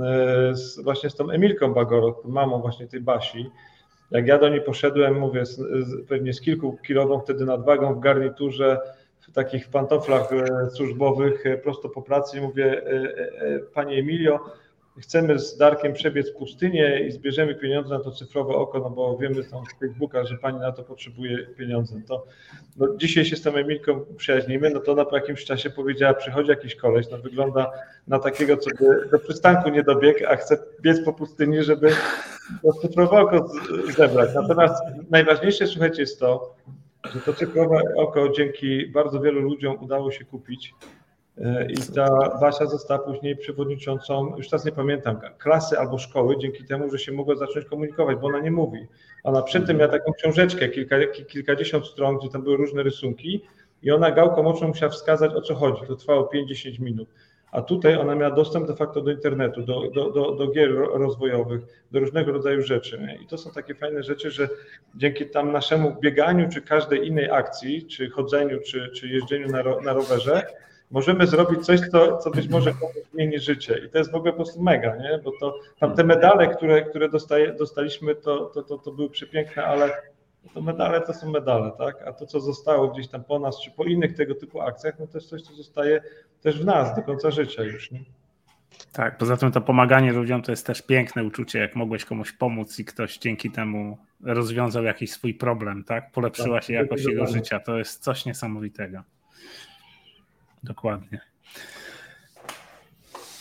[0.55, 3.51] z, właśnie z tą Emilką Bagoro, mamą właśnie tej Basi.
[4.11, 7.99] Jak ja do niej poszedłem, mówię, z, z, pewnie z kilku kilową wtedy nadwagą w
[7.99, 8.79] garniturze,
[9.19, 12.81] w takich pantoflach y, służbowych, prosto po pracy, mówię,
[13.73, 14.39] Panie Emilio,
[15.01, 19.43] chcemy z Darkiem przebiec pustynię i zbierzemy pieniądze na to cyfrowe oko, no bo wiemy
[19.43, 22.01] tam z Facebooka, że pani na to potrzebuje pieniądze.
[22.07, 22.25] To
[22.77, 26.49] no, dzisiaj się z tą Emilką przyjaźnimy, no to ona po jakimś czasie powiedziała, przychodzi
[26.49, 27.71] jakiś koleś, no wygląda
[28.07, 31.89] na takiego, co by do przystanku nie dobiegł, a chce biec po pustyni, żeby
[32.61, 33.49] to cyfrowe oko
[33.97, 34.29] zebrać.
[34.35, 36.55] Natomiast najważniejsze, słuchajcie, jest to,
[37.13, 40.73] że to cyfrowe oko dzięki bardzo wielu ludziom udało się kupić
[41.69, 46.89] I ta Basia została później przewodniczącą, już teraz nie pamiętam, klasy albo szkoły, dzięki temu,
[46.89, 48.87] że się mogła zacząć komunikować, bo ona nie mówi.
[49.23, 50.95] Ona przy tym miała taką książeczkę, kilka,
[51.27, 53.41] kilkadziesiąt stron, gdzie tam były różne rysunki
[53.83, 55.81] i ona gałką oczną musiała wskazać, o co chodzi.
[55.87, 57.09] To trwało 5-10 minut.
[57.51, 61.61] a tutaj ona miała dostęp de facto do internetu, do, do, do, do gier rozwojowych,
[61.91, 63.07] do różnego rodzaju rzeczy.
[63.23, 64.49] I to są takie fajne rzeczy, że
[64.95, 69.81] dzięki tam naszemu bieganiu, czy każdej innej akcji, czy chodzeniu, czy, czy jeżdżeniu na, ro,
[69.81, 70.43] na rowerze,
[70.91, 72.73] możemy zrobić coś, co, co być może
[73.13, 73.81] zmieni życie.
[73.85, 75.19] I to jest w ogóle po prostu mega, nie?
[75.23, 79.65] bo to tam te medale, które, które dostaje, dostaliśmy, to, to, to, to były przepiękne,
[79.65, 79.91] ale
[80.53, 82.07] to medale to są medale, tak?
[82.07, 85.07] A to, co zostało gdzieś tam po nas, czy po innych tego typu akcjach, no
[85.07, 86.01] to jest coś, co zostaje
[86.41, 87.91] też w nas do końca życia już.
[87.91, 87.99] Nie?
[88.91, 92.79] Tak, poza tym to pomaganie ludziom to jest też piękne uczucie, jak mogłeś komuś pomóc
[92.79, 96.11] i ktoś dzięki temu rozwiązał jakiś swój problem, tak?
[96.11, 97.59] Polepszyła się jakość jego życia.
[97.59, 99.03] To jest coś niesamowitego.
[100.65, 101.21] Dokładnie.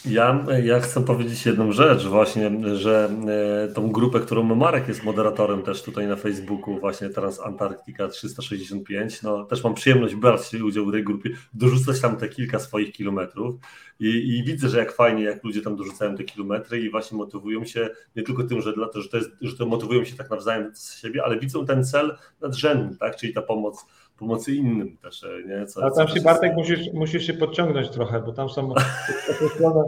[0.05, 3.11] Ja, ja chcę powiedzieć jedną rzecz właśnie, że
[3.69, 9.23] e, tą grupę, którą Marek jest moderatorem też tutaj na Facebooku, właśnie teraz Antarktyka 365,
[9.23, 13.55] no też mam przyjemność brać udział w tej grupie, dorzucać tam te kilka swoich kilometrów
[14.01, 17.65] i, i widzę, że jak fajnie, jak ludzie tam dorzucają te kilometry i właśnie motywują
[17.65, 20.31] się nie tylko tym, że, dla to, że, to jest, że to motywują się tak
[20.31, 23.87] nawzajem z siebie, ale widzą ten cel nadrzędny, tak, czyli ta pomoc
[24.19, 25.25] pomocy innym też.
[25.25, 25.67] E, nie?
[25.67, 28.73] Co, A tam się Bartek musisz, musisz się podciągnąć trochę, bo tam są
[29.33, 29.85] określone,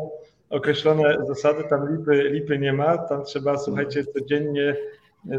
[0.51, 4.77] określone zasady, tam lipy, lipy nie ma, tam trzeba, słuchajcie, codziennie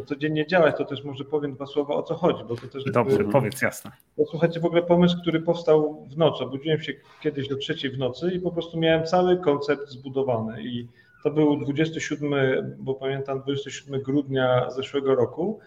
[0.06, 2.84] codziennie działać, to też może powiem dwa słowa o co chodzi, bo to też...
[2.84, 3.92] Dobrze, jakby, powiedz jasno.
[4.18, 7.98] To, słuchajcie, w ogóle pomysł, który powstał w nocy, obudziłem się kiedyś do trzeciej w
[7.98, 10.88] nocy i po prostu miałem cały koncept zbudowany i
[11.24, 12.32] to był 27,
[12.80, 15.60] bo pamiętam 27 grudnia zeszłego roku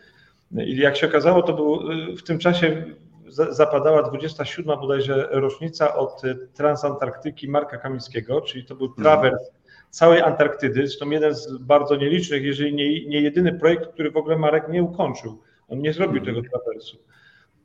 [0.53, 1.81] i jak się okazało, to był
[2.17, 2.85] w tym czasie
[3.31, 6.23] zapadała 27 bodajże rocznica od
[6.55, 9.05] transantarktyki Marka Kamińskiego, czyli to był mhm.
[9.05, 9.51] trawers
[9.91, 14.37] całej Antarktydy, zresztą jeden z bardzo nielicznych, jeżeli nie, nie jedyny projekt, który w ogóle
[14.37, 15.41] Marek nie ukończył.
[15.69, 16.37] On nie zrobił mhm.
[16.37, 16.99] tego trawersu.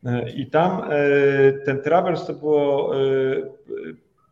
[0.05, 2.91] E, I tam e, ten trawers to było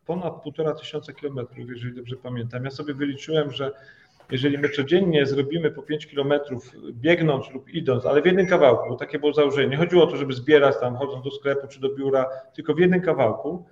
[0.06, 2.66] ponad półtora tysiąca kilometrów, jeżeli dobrze pamiętam.
[2.66, 3.72] Ja sobie wyliczyłem, że
[4.34, 8.96] jeżeli my codziennie zrobimy po 5 kilometrów biegnąc lub idąc, ale w jednym kawałku, bo
[8.96, 11.96] takie było założenie, nie chodziło o to, żeby zbierać tam chodząc do sklepu czy do
[11.96, 12.26] biura,
[12.56, 13.66] tylko w jednym kawałku,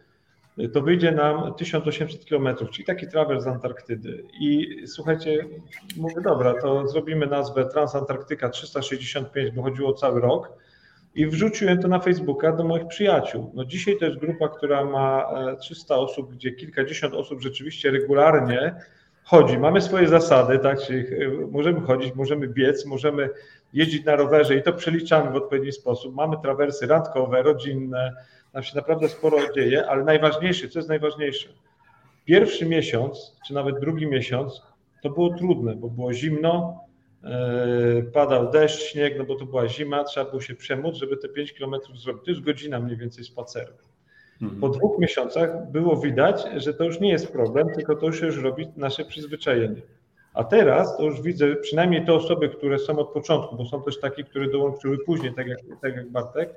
[0.73, 4.23] to wyjdzie nam 1800 kilometrów, czyli taki trawers z Antarktydy.
[4.39, 5.45] I słuchajcie,
[5.97, 10.51] mówię, dobra, to zrobimy nazwę Transantarktyka 365, bo chodziło o cały rok.
[11.15, 13.51] I wrzuciłem to na Facebooka do moich przyjaciół.
[13.53, 18.75] No dzisiaj to jest grupa, która ma 300 e, osób, gdzie kilkadziesiąt osób rzeczywiście regularnie
[19.23, 19.57] chodzi.
[19.57, 20.81] Mamy swoje zasady, tak?
[20.81, 23.29] Czyli e, możemy chodzić, możemy biec, możemy
[23.73, 26.15] jeździć na rowerze i to przeliczamy w odpowiedni sposób.
[26.15, 28.13] Mamy trawersy randkowe, rodzinne,
[28.53, 31.49] tam się naprawdę sporo dzieje, ale najważniejsze, co jest najważniejsze?
[32.25, 34.61] Pierwszy miesiąc, czy nawet drugi miesiąc,
[35.01, 36.83] to było trudne, bo było zimno,
[37.23, 41.29] e, padał deszcz, śnieg, no bo to była zima, trzeba było się przemóc, żeby te
[41.29, 42.25] 5 kilometrów zrobić.
[42.25, 43.73] To jest godzina mniej więcej spaceru.
[44.61, 48.43] Po dwóch miesiącach było widać, że to już nie jest problem, tylko to już, już
[48.43, 49.81] robi nasze przyzwyczajenie.
[50.33, 53.99] A teraz to już widzę, przynajmniej te osoby, które są od początku, bo są też
[53.99, 56.49] takie, które dołączyły później, tak jak, tak jak Bartek,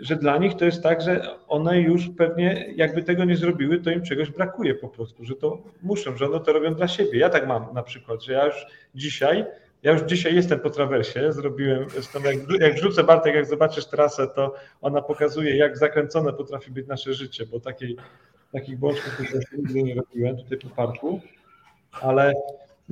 [0.00, 3.90] że dla nich to jest tak, że one już pewnie jakby tego nie zrobiły, to
[3.90, 7.18] im czegoś brakuje po prostu, że to muszą, że one to robią dla siebie.
[7.18, 9.44] Ja tak mam na przykład, że ja już dzisiaj
[9.86, 11.86] ja już dzisiaj jestem po trawersie, zrobiłem,
[12.24, 17.14] jak, jak wrzucę Bartek, jak zobaczysz trasę, to ona pokazuje, jak zakręcone potrafi być nasze
[17.14, 17.96] życie, bo takiej,
[18.52, 19.20] takich bączków
[19.58, 21.20] nigdy nie robiłem tutaj po parku,
[22.00, 22.32] ale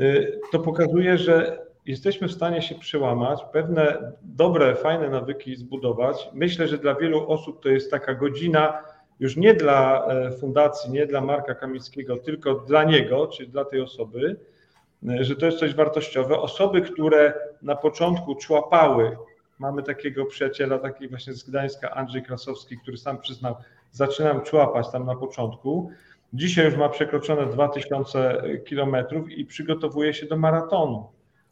[0.01, 6.29] y, to pokazuje, że jesteśmy w stanie się przełamać, pewne dobre, fajne nawyki zbudować.
[6.35, 8.83] Myślę, że dla wielu osób to jest taka godzina
[9.21, 13.81] już nie dla e, fundacji, nie dla Marka Kamickiego, tylko dla niego, czyli dla tej
[13.81, 14.37] osoby,
[15.21, 16.39] że to jest coś wartościowe.
[16.39, 19.17] Osoby, które na początku człapały,
[19.59, 23.57] mamy takiego przyjaciela, taki właśnie z Gdańska, Andrzej Krasowski, który sam przyznał,
[23.93, 25.91] zaczynam człapać tam na początku.
[26.33, 31.09] Dzisiaj już ma przekroczone 2000 kilometrów i przygotowuje się do maratonu.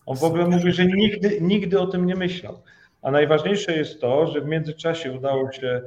[0.07, 2.63] On w ogóle mówi, że nigdy, nigdy o tym nie myślał.
[3.03, 5.83] A najważniejsze jest to, że w międzyczasie udało się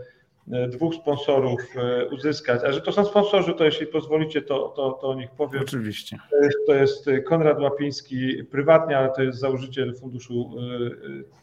[0.48, 2.64] dwóch sponsorów e, uzyskać.
[2.64, 5.62] A że to są sponsorzy, to jeśli pozwolicie, to, to, to o nich powiem.
[5.62, 6.18] Oczywiście.
[6.32, 10.52] To jest, to jest Konrad Łapiński prywatnie, ale to jest założyciel funduszu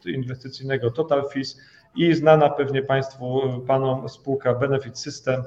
[0.07, 1.61] e, inwestycyjnego Total Fees
[1.97, 5.43] i znana pewnie Państwu, Panom spółka Benefit System.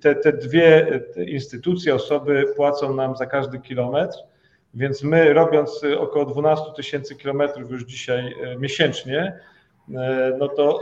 [0.00, 4.18] Te, te dwie instytucje, osoby płacą nam za każdy kilometr,
[4.74, 9.40] więc my robiąc około 12 tysięcy kilometrów już dzisiaj miesięcznie,
[10.38, 10.78] no to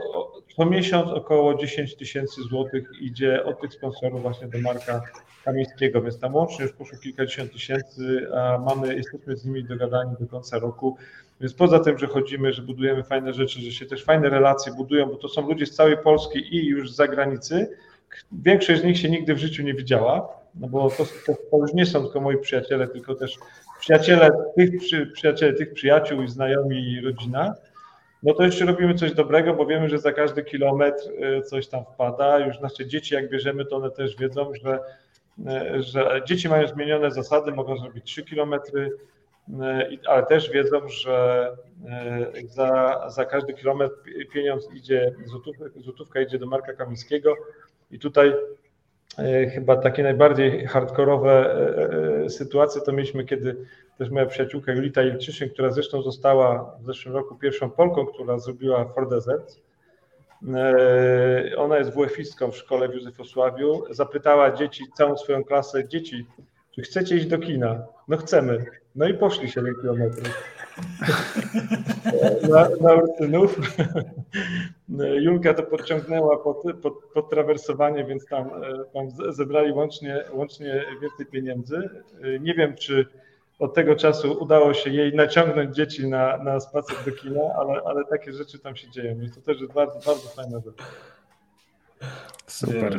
[0.57, 5.03] co miesiąc około 10 tysięcy złotych idzie od tych sponsorów właśnie do Marka
[5.45, 10.27] Kamińskiego, więc tam łącznie już poszło kilkadziesiąt tysięcy, a mamy, jesteśmy z nimi dogadani do
[10.27, 10.97] końca roku.
[11.41, 15.07] Więc poza tym, że chodzimy, że budujemy fajne rzeczy, że się też fajne relacje budują,
[15.07, 17.77] bo to są ludzie z całej Polski i już z zagranicy,
[18.33, 21.75] większość z nich się nigdy w życiu nie widziała, no bo to, to, to już
[21.75, 23.39] nie są tylko moi przyjaciele, tylko też
[23.81, 27.55] przyjaciele tych, przy, przyjaciele tych przyjaciół i znajomi i rodzina,
[28.23, 31.85] no to jeszcze robimy coś dobrego, bo wiemy, że za każdy kilometr y, coś tam
[31.85, 32.39] wpada.
[32.39, 34.81] Już nasze dzieci, jak bierzemy, to one też wiedzą, że,
[35.39, 38.91] y, że dzieci mają zmienione zasady, mogą zrobić 3 kilometry,
[39.49, 39.53] y,
[40.07, 41.49] ale też wiedzą, że
[42.45, 43.95] za, za każdy kilometr
[44.33, 47.35] pieniądz idzie, złotówka, złotówka idzie do Marka Kamińskiego
[47.91, 48.33] i tutaj
[49.55, 51.57] chyba takie najbardziej hardkorowe
[52.29, 53.57] sytuacje to mieliśmy, kiedy
[53.99, 58.85] też moja przyjaciółka Julita Ilczyszyn, która zresztą została w zeszłym roku pierwszą Polką, która zrobiła
[58.85, 59.61] For Desert.
[60.55, 63.85] E, ona jest WF-istką w szkole w Józefosławiu.
[63.91, 66.27] Zapytała dzieci, całą swoją klasę, dzieci,
[66.75, 67.87] czy chcecie iść do kina?
[68.09, 68.65] No chcemy.
[68.99, 70.43] No i poszli 7 kilometrów.
[72.51, 73.59] Na, na Urtynów.
[75.21, 81.27] Julka to podciągnęła pod, pod, pod trawersowanie, więc tam, e, tam zebrali łącznie, łącznie więcej
[81.27, 81.91] pieniędzy.
[82.23, 83.07] E, nie wiem, czy
[83.59, 88.05] od tego czasu udało się jej naciągnąć dzieci na, na spacer do kina, ale, ale
[88.05, 89.21] takie rzeczy tam się dzieją.
[89.21, 90.77] I to też jest bardzo, bardzo fajna rzecz.
[92.47, 92.97] Super.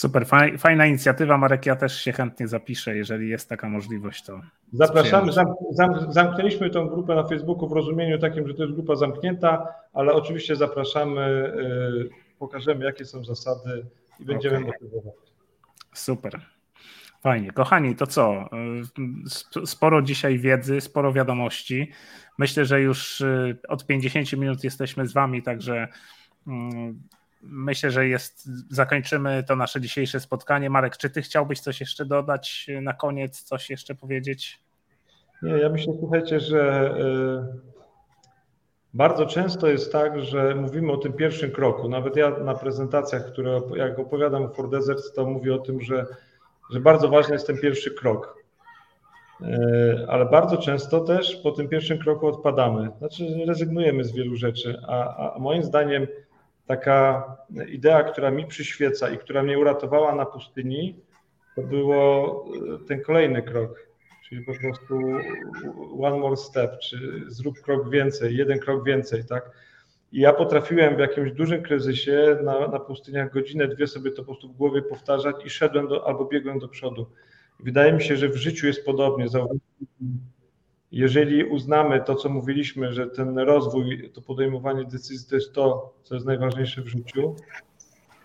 [0.00, 0.26] Super,
[0.58, 1.38] fajna inicjatywa.
[1.38, 4.40] Marek, ja też się chętnie zapiszę, jeżeli jest taka możliwość, to.
[4.72, 5.32] Zapraszamy.
[6.08, 10.56] zamknęliśmy tą grupę na Facebooku w rozumieniu takim, że to jest grupa zamknięta, ale oczywiście
[10.56, 11.52] zapraszamy,
[12.06, 13.86] y, pokażemy, jakie są zasady
[14.20, 14.66] i będziemy okay.
[14.66, 15.14] motywować.
[15.92, 16.40] Super.
[17.22, 17.50] Fajnie.
[17.50, 18.48] Kochani, to co?
[19.64, 21.90] Sporo dzisiaj wiedzy, sporo wiadomości.
[22.38, 25.88] Myślę, że już y, od 50 minut jesteśmy z Wami, także
[26.46, 27.00] mm,
[27.42, 30.70] myślę, że jest, zakończymy to nasze dzisiejsze spotkanie.
[30.70, 34.60] Marek, czy Ty chciałbyś coś jeszcze dodać na koniec, coś jeszcze powiedzieć?
[35.42, 36.94] Nie, ja myślę, słuchajcie, że
[37.54, 37.70] y,
[38.94, 41.88] bardzo często jest tak, że mówimy o tym pierwszym kroku.
[41.88, 46.06] Nawet ja na prezentacjach, które jak opowiadam o For Deserts, to mówię o tym, że
[46.70, 48.36] że bardzo ważny jest ten pierwszy krok.
[49.42, 54.80] E, ale bardzo często też po tym pierwszym kroku odpadamy, znaczy rezygnujemy z wielu rzeczy,
[54.88, 56.06] a, a moim zdaniem
[56.70, 57.24] taka
[57.68, 61.00] idea, która mi przyświeca i która mnie uratowała na pustyni,
[61.56, 62.44] to było
[62.74, 63.86] e, ten kolejny krok,
[64.28, 65.00] czyli po prostu
[66.00, 69.50] one more step, czy zrób krok więcej, jeden krok więcej, tak?
[70.12, 74.24] I ja potrafiłem w jakimś dużym kryzysie na, na pustyniach godzinę, dwie sobie to po
[74.24, 77.06] prostu w głowie powtarzać i szedłem do, albo biegłem do przodu.
[77.60, 79.28] Wydaje mi się, że w życiu jest podobnie.
[80.92, 86.14] Jeżeli uznamy to, co mówiliśmy, że ten rozwój, to podejmowanie decyzji to jest to, co
[86.14, 87.36] jest najważniejsze w życiu,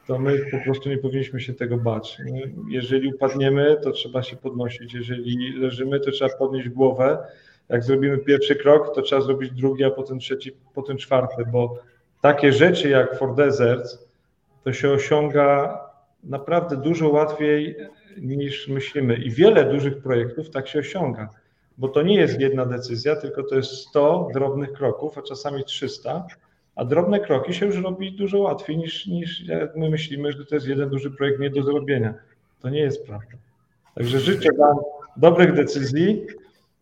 [0.07, 2.18] to my po prostu nie powinniśmy się tego bać.
[2.70, 4.93] Jeżeli upadniemy, to trzeba się podnosić.
[4.93, 7.18] Jeżeli leżymy, to trzeba podnieść głowę
[7.70, 11.78] jak zrobimy pierwszy krok, to trzeba zrobić drugi, a potem trzeci, potem czwarty, bo
[12.22, 14.07] takie rzeczy jak For Deserts
[14.63, 15.80] to się osiąga
[16.24, 17.76] naprawdę dużo łatwiej
[18.18, 19.16] niż myślimy.
[19.16, 21.30] I wiele dużych projektów tak się osiąga,
[21.78, 26.26] bo to nie jest jedna decyzja, tylko to jest 100 drobnych kroków, a czasami 300,
[26.76, 30.56] a drobne kroki się już robi dużo łatwiej niż, niż jak my myślimy, że to
[30.56, 32.14] jest jeden duży projekt nie do zrobienia.
[32.62, 33.38] To nie jest prawda.
[33.96, 34.78] Także życzę Wam
[35.18, 36.26] dobrych decyzji,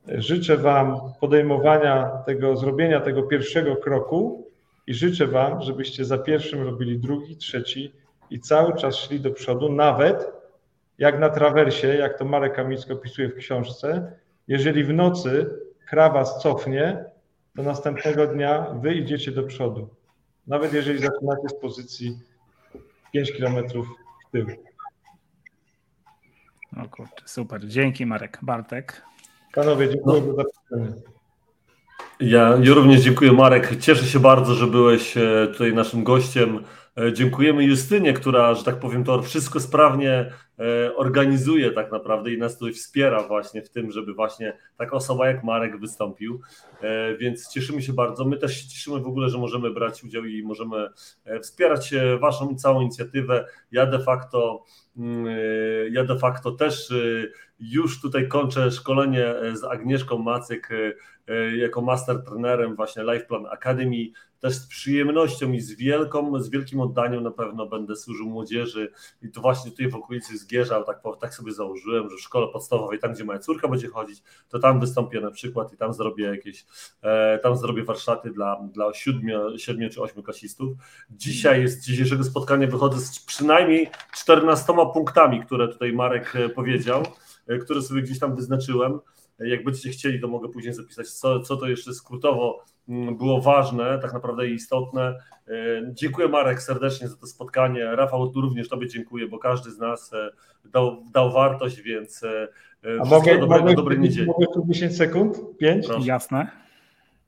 [0.07, 4.47] Życzę Wam podejmowania tego, zrobienia tego pierwszego kroku
[4.87, 7.91] i życzę Wam, żebyście za pierwszym robili drugi, trzeci
[8.29, 10.31] i cały czas szli do przodu, nawet
[10.97, 14.11] jak na trawersie, jak to Marek Kamicko opisuje w książce,
[14.47, 15.49] jeżeli w nocy
[15.87, 17.05] krawa cofnie,
[17.55, 19.89] to następnego dnia wy idziecie do przodu.
[20.47, 22.19] Nawet jeżeli zaczynacie z pozycji
[23.13, 23.87] 5 kilometrów
[24.27, 24.47] w tył.
[26.83, 27.67] O kurczę, super.
[27.67, 28.39] Dzięki Marek.
[28.41, 29.01] Bartek.
[29.53, 30.33] Panowie, dziękuję no.
[30.35, 31.01] za zaproszenie.
[32.19, 33.79] Ja, ja również dziękuję Marek.
[33.79, 36.63] Cieszę się bardzo, że byłeś e, tutaj naszym gościem.
[36.97, 40.31] E, dziękujemy Justynie, która, że tak powiem, to wszystko sprawnie
[40.95, 45.43] organizuje tak naprawdę i nas tutaj wspiera właśnie w tym, żeby właśnie taka osoba jak
[45.43, 46.41] Marek wystąpił.
[47.19, 48.25] Więc cieszymy się bardzo.
[48.25, 50.89] My też się cieszymy w ogóle, że możemy brać udział i możemy
[51.41, 53.45] wspierać Waszą całą inicjatywę.
[53.71, 54.63] Ja de facto,
[54.97, 55.25] mm,
[55.91, 56.93] ja de facto też
[57.71, 60.93] już tutaj kończę szkolenie e, z Agnieszką Macyk e,
[61.33, 64.11] e, jako master trenerem właśnie Life Plan Academy.
[64.39, 68.91] Też z przyjemnością i z, wielką, z wielkim oddaniem na pewno będę służył młodzieży
[69.21, 72.99] i to właśnie tutaj w okolicy Zgierza, tak, tak sobie założyłem, że w szkole podstawowej,
[72.99, 76.65] tam gdzie moja córka będzie chodzić, to tam wystąpię na przykład i tam zrobię jakieś,
[77.43, 80.73] tam zrobię warsztaty dla, dla siedmiu, siedmiu czy ośmiu klasistów.
[81.11, 87.03] Dzisiaj z dzisiejszego spotkania wychodzę z przynajmniej 14 punktami, które tutaj Marek powiedział.
[87.47, 88.99] E, które sobie gdzieś tam wyznaczyłem.
[89.39, 93.99] Jak będziecie chcieli, to mogę później zapisać, co, co to jeszcze skrótowo mm, było ważne,
[93.99, 95.15] tak naprawdę i istotne.
[95.93, 97.95] Dziękuję Marek serdecznie za to spotkanie.
[97.95, 100.11] Rafał również Tobie dziękuję, bo każdy z nas
[100.65, 102.23] dał, dał wartość, więc
[103.01, 104.27] A mogę, dobrego, mogę, dobrej niedzieli.
[104.27, 105.37] mogę tu 10 sekund?
[105.57, 105.87] 5?
[105.87, 106.07] Proszę.
[106.07, 106.63] Jasne.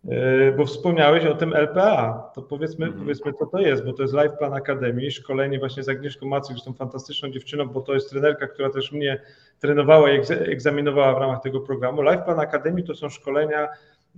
[0.05, 3.03] Yy, Bo wspomniałeś o tym LPA, to powiedzmy, Mhm.
[3.03, 6.55] powiedzmy co to jest, bo to jest Live Plan Academy, szkolenie właśnie z Agnieszką Macyk,
[6.55, 9.21] zresztą fantastyczną dziewczyną, bo to jest trenerka, która też mnie
[9.59, 12.01] trenowała i egzaminowała w ramach tego programu.
[12.01, 13.67] Live Plan Academy to są szkolenia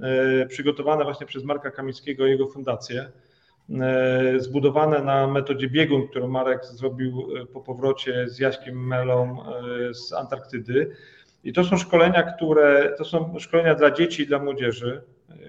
[0.02, 3.12] e, przygotowane właśnie przez Marka Kamickiego i jego fundację,
[3.80, 9.38] e, zbudowane na metodzie biegun, którą Marek zrobił po powrocie z Jaśkiem Melą
[9.94, 10.92] z Antarktydy.
[11.44, 15.02] I to są szkolenia, które to są szkolenia dla dzieci i dla młodzieży,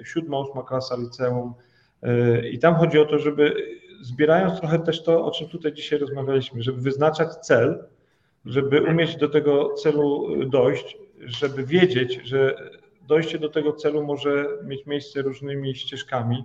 [0.05, 1.55] siódma, ósma klasa liceum.
[2.03, 3.57] E, I tam chodzi o to, żeby
[4.03, 7.85] zbierając trochę też to, o czym tutaj dzisiaj rozmawialiśmy, żeby wyznaczać cel,
[8.45, 12.57] żeby umieć do tego celu dojść, żeby wiedzieć, że
[13.09, 16.45] dojście do tego celu może mieć miejsce różnymi ścieżkami,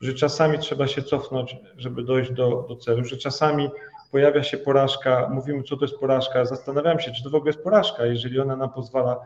[0.00, 3.70] że czasami trzeba się cofnąć, żeby dojść do, do celu, że czasami
[4.10, 7.62] pojawia się porażka, mówimy, co to jest porażka, zastanawiam się, czy to w ogóle jest
[7.62, 9.20] porażka, jeżeli ona nam pozwala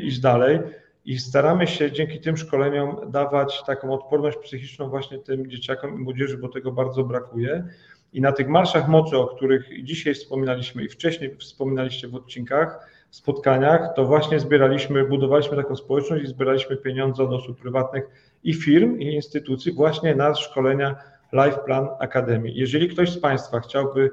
[0.00, 0.60] iść dalej
[1.04, 6.38] i staramy się dzięki tym szkoleniom dawać taką odporność psychiczną właśnie tym dzieciakom i młodzieży,
[6.38, 7.64] bo tego bardzo brakuje.
[8.12, 13.94] I na tych marszach mocy, o których dzisiaj wspominaliśmy i wcześniej wspominaliście w odcinkach, spotkaniach,
[13.96, 18.04] to właśnie zbieraliśmy, budowaliśmy taką społeczność i zbieraliśmy pieniądze od osób prywatnych
[18.44, 20.96] i firm, i instytucji właśnie na szkolenia
[21.32, 22.50] Life Plan Academy.
[22.50, 24.10] Jeżeli ktoś z Państwa chciałby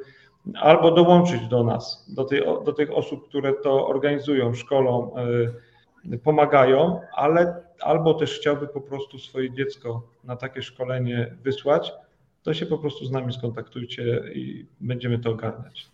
[0.56, 5.54] albo dołączyć do nas, do, tej, do tych osób, które to organizują, szkolą, y,
[6.24, 11.94] pomagają, ale albo też chciałby po prostu swoje dziecko na takie szkolenie wysłać,
[12.44, 15.90] to się po prostu z nami skontaktujcie i będziemy to ogarniać.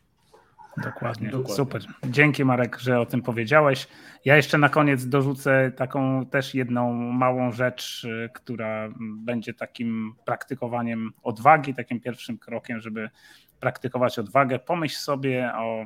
[0.78, 1.30] Dokładnie.
[1.30, 1.56] Dokładnie.
[1.56, 1.82] Super.
[2.04, 3.88] Dzięki Marek, że o tym powiedziałeś.
[4.26, 11.12] Ja jeszcze na koniec dorzucę taką też jedną małą rzecz, y, która będzie takim praktykowaniem
[11.24, 13.10] odwagi, takim pierwszym krokiem, żeby
[13.60, 14.60] praktykować odwagę.
[14.60, 15.86] Pomyśl sobie o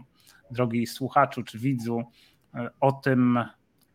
[0.52, 2.04] drogi słuchaczu czy widzu
[2.56, 3.40] y, o tym,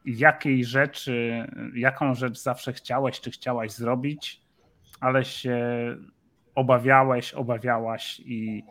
[0.04, 4.40] jakiej rzeczy, jaką rzecz zawsze chciałeś czy chciałaś zrobić,
[5.00, 5.56] ale się
[6.54, 8.64] obawiałeś, obawiałaś i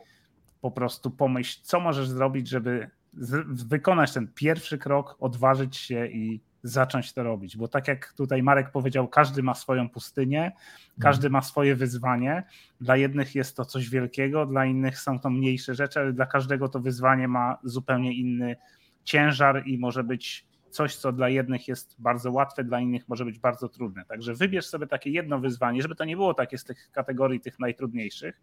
[0.62, 6.42] po prostu pomyśl, co możesz zrobić, żeby z, wykonać ten pierwszy krok, odważyć się i
[6.64, 7.58] zacząć to robić.
[7.58, 10.52] Bo tak jak tutaj Marek powiedział, każdy ma swoją pustynię,
[11.00, 12.44] każdy ma swoje wyzwanie.
[12.82, 16.70] Dla jednych jest to coś wielkiego, dla innych są to mniejsze rzeczy, ale dla każdego
[16.70, 18.56] to wyzwanie ma zupełnie inny
[19.04, 23.40] ciężar i może być coś, co dla jednych jest bardzo łatwe, dla innych może być
[23.40, 24.06] bardzo trudne.
[24.06, 27.60] Także wybierz sobie takie jedno wyzwanie, żeby to nie było takie z tych kategorii tych
[27.60, 28.42] najtrudniejszych,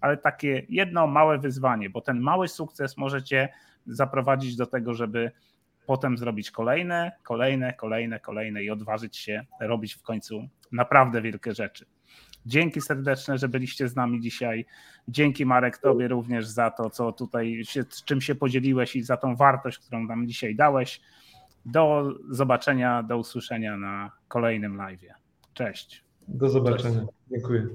[0.00, 3.48] ale takie jedno małe wyzwanie, bo ten mały sukces może cię
[3.86, 5.30] zaprowadzić do tego, żeby
[5.86, 11.86] potem zrobić kolejne, kolejne, kolejne, kolejne i odważyć się robić w końcu naprawdę wielkie rzeczy.
[12.46, 14.66] Dzięki serdeczne, że byliście z nami dzisiaj.
[15.08, 19.16] Dzięki Marek Tobie również za to, co tutaj się, z czym się podzieliłeś i za
[19.16, 21.00] tą wartość, którą nam dzisiaj dałeś.
[21.66, 25.00] Do zobaczenia, do usłyszenia na kolejnym live.
[25.54, 26.04] Cześć.
[26.28, 27.06] Do zobaczenia.
[27.30, 27.68] Dziękuję.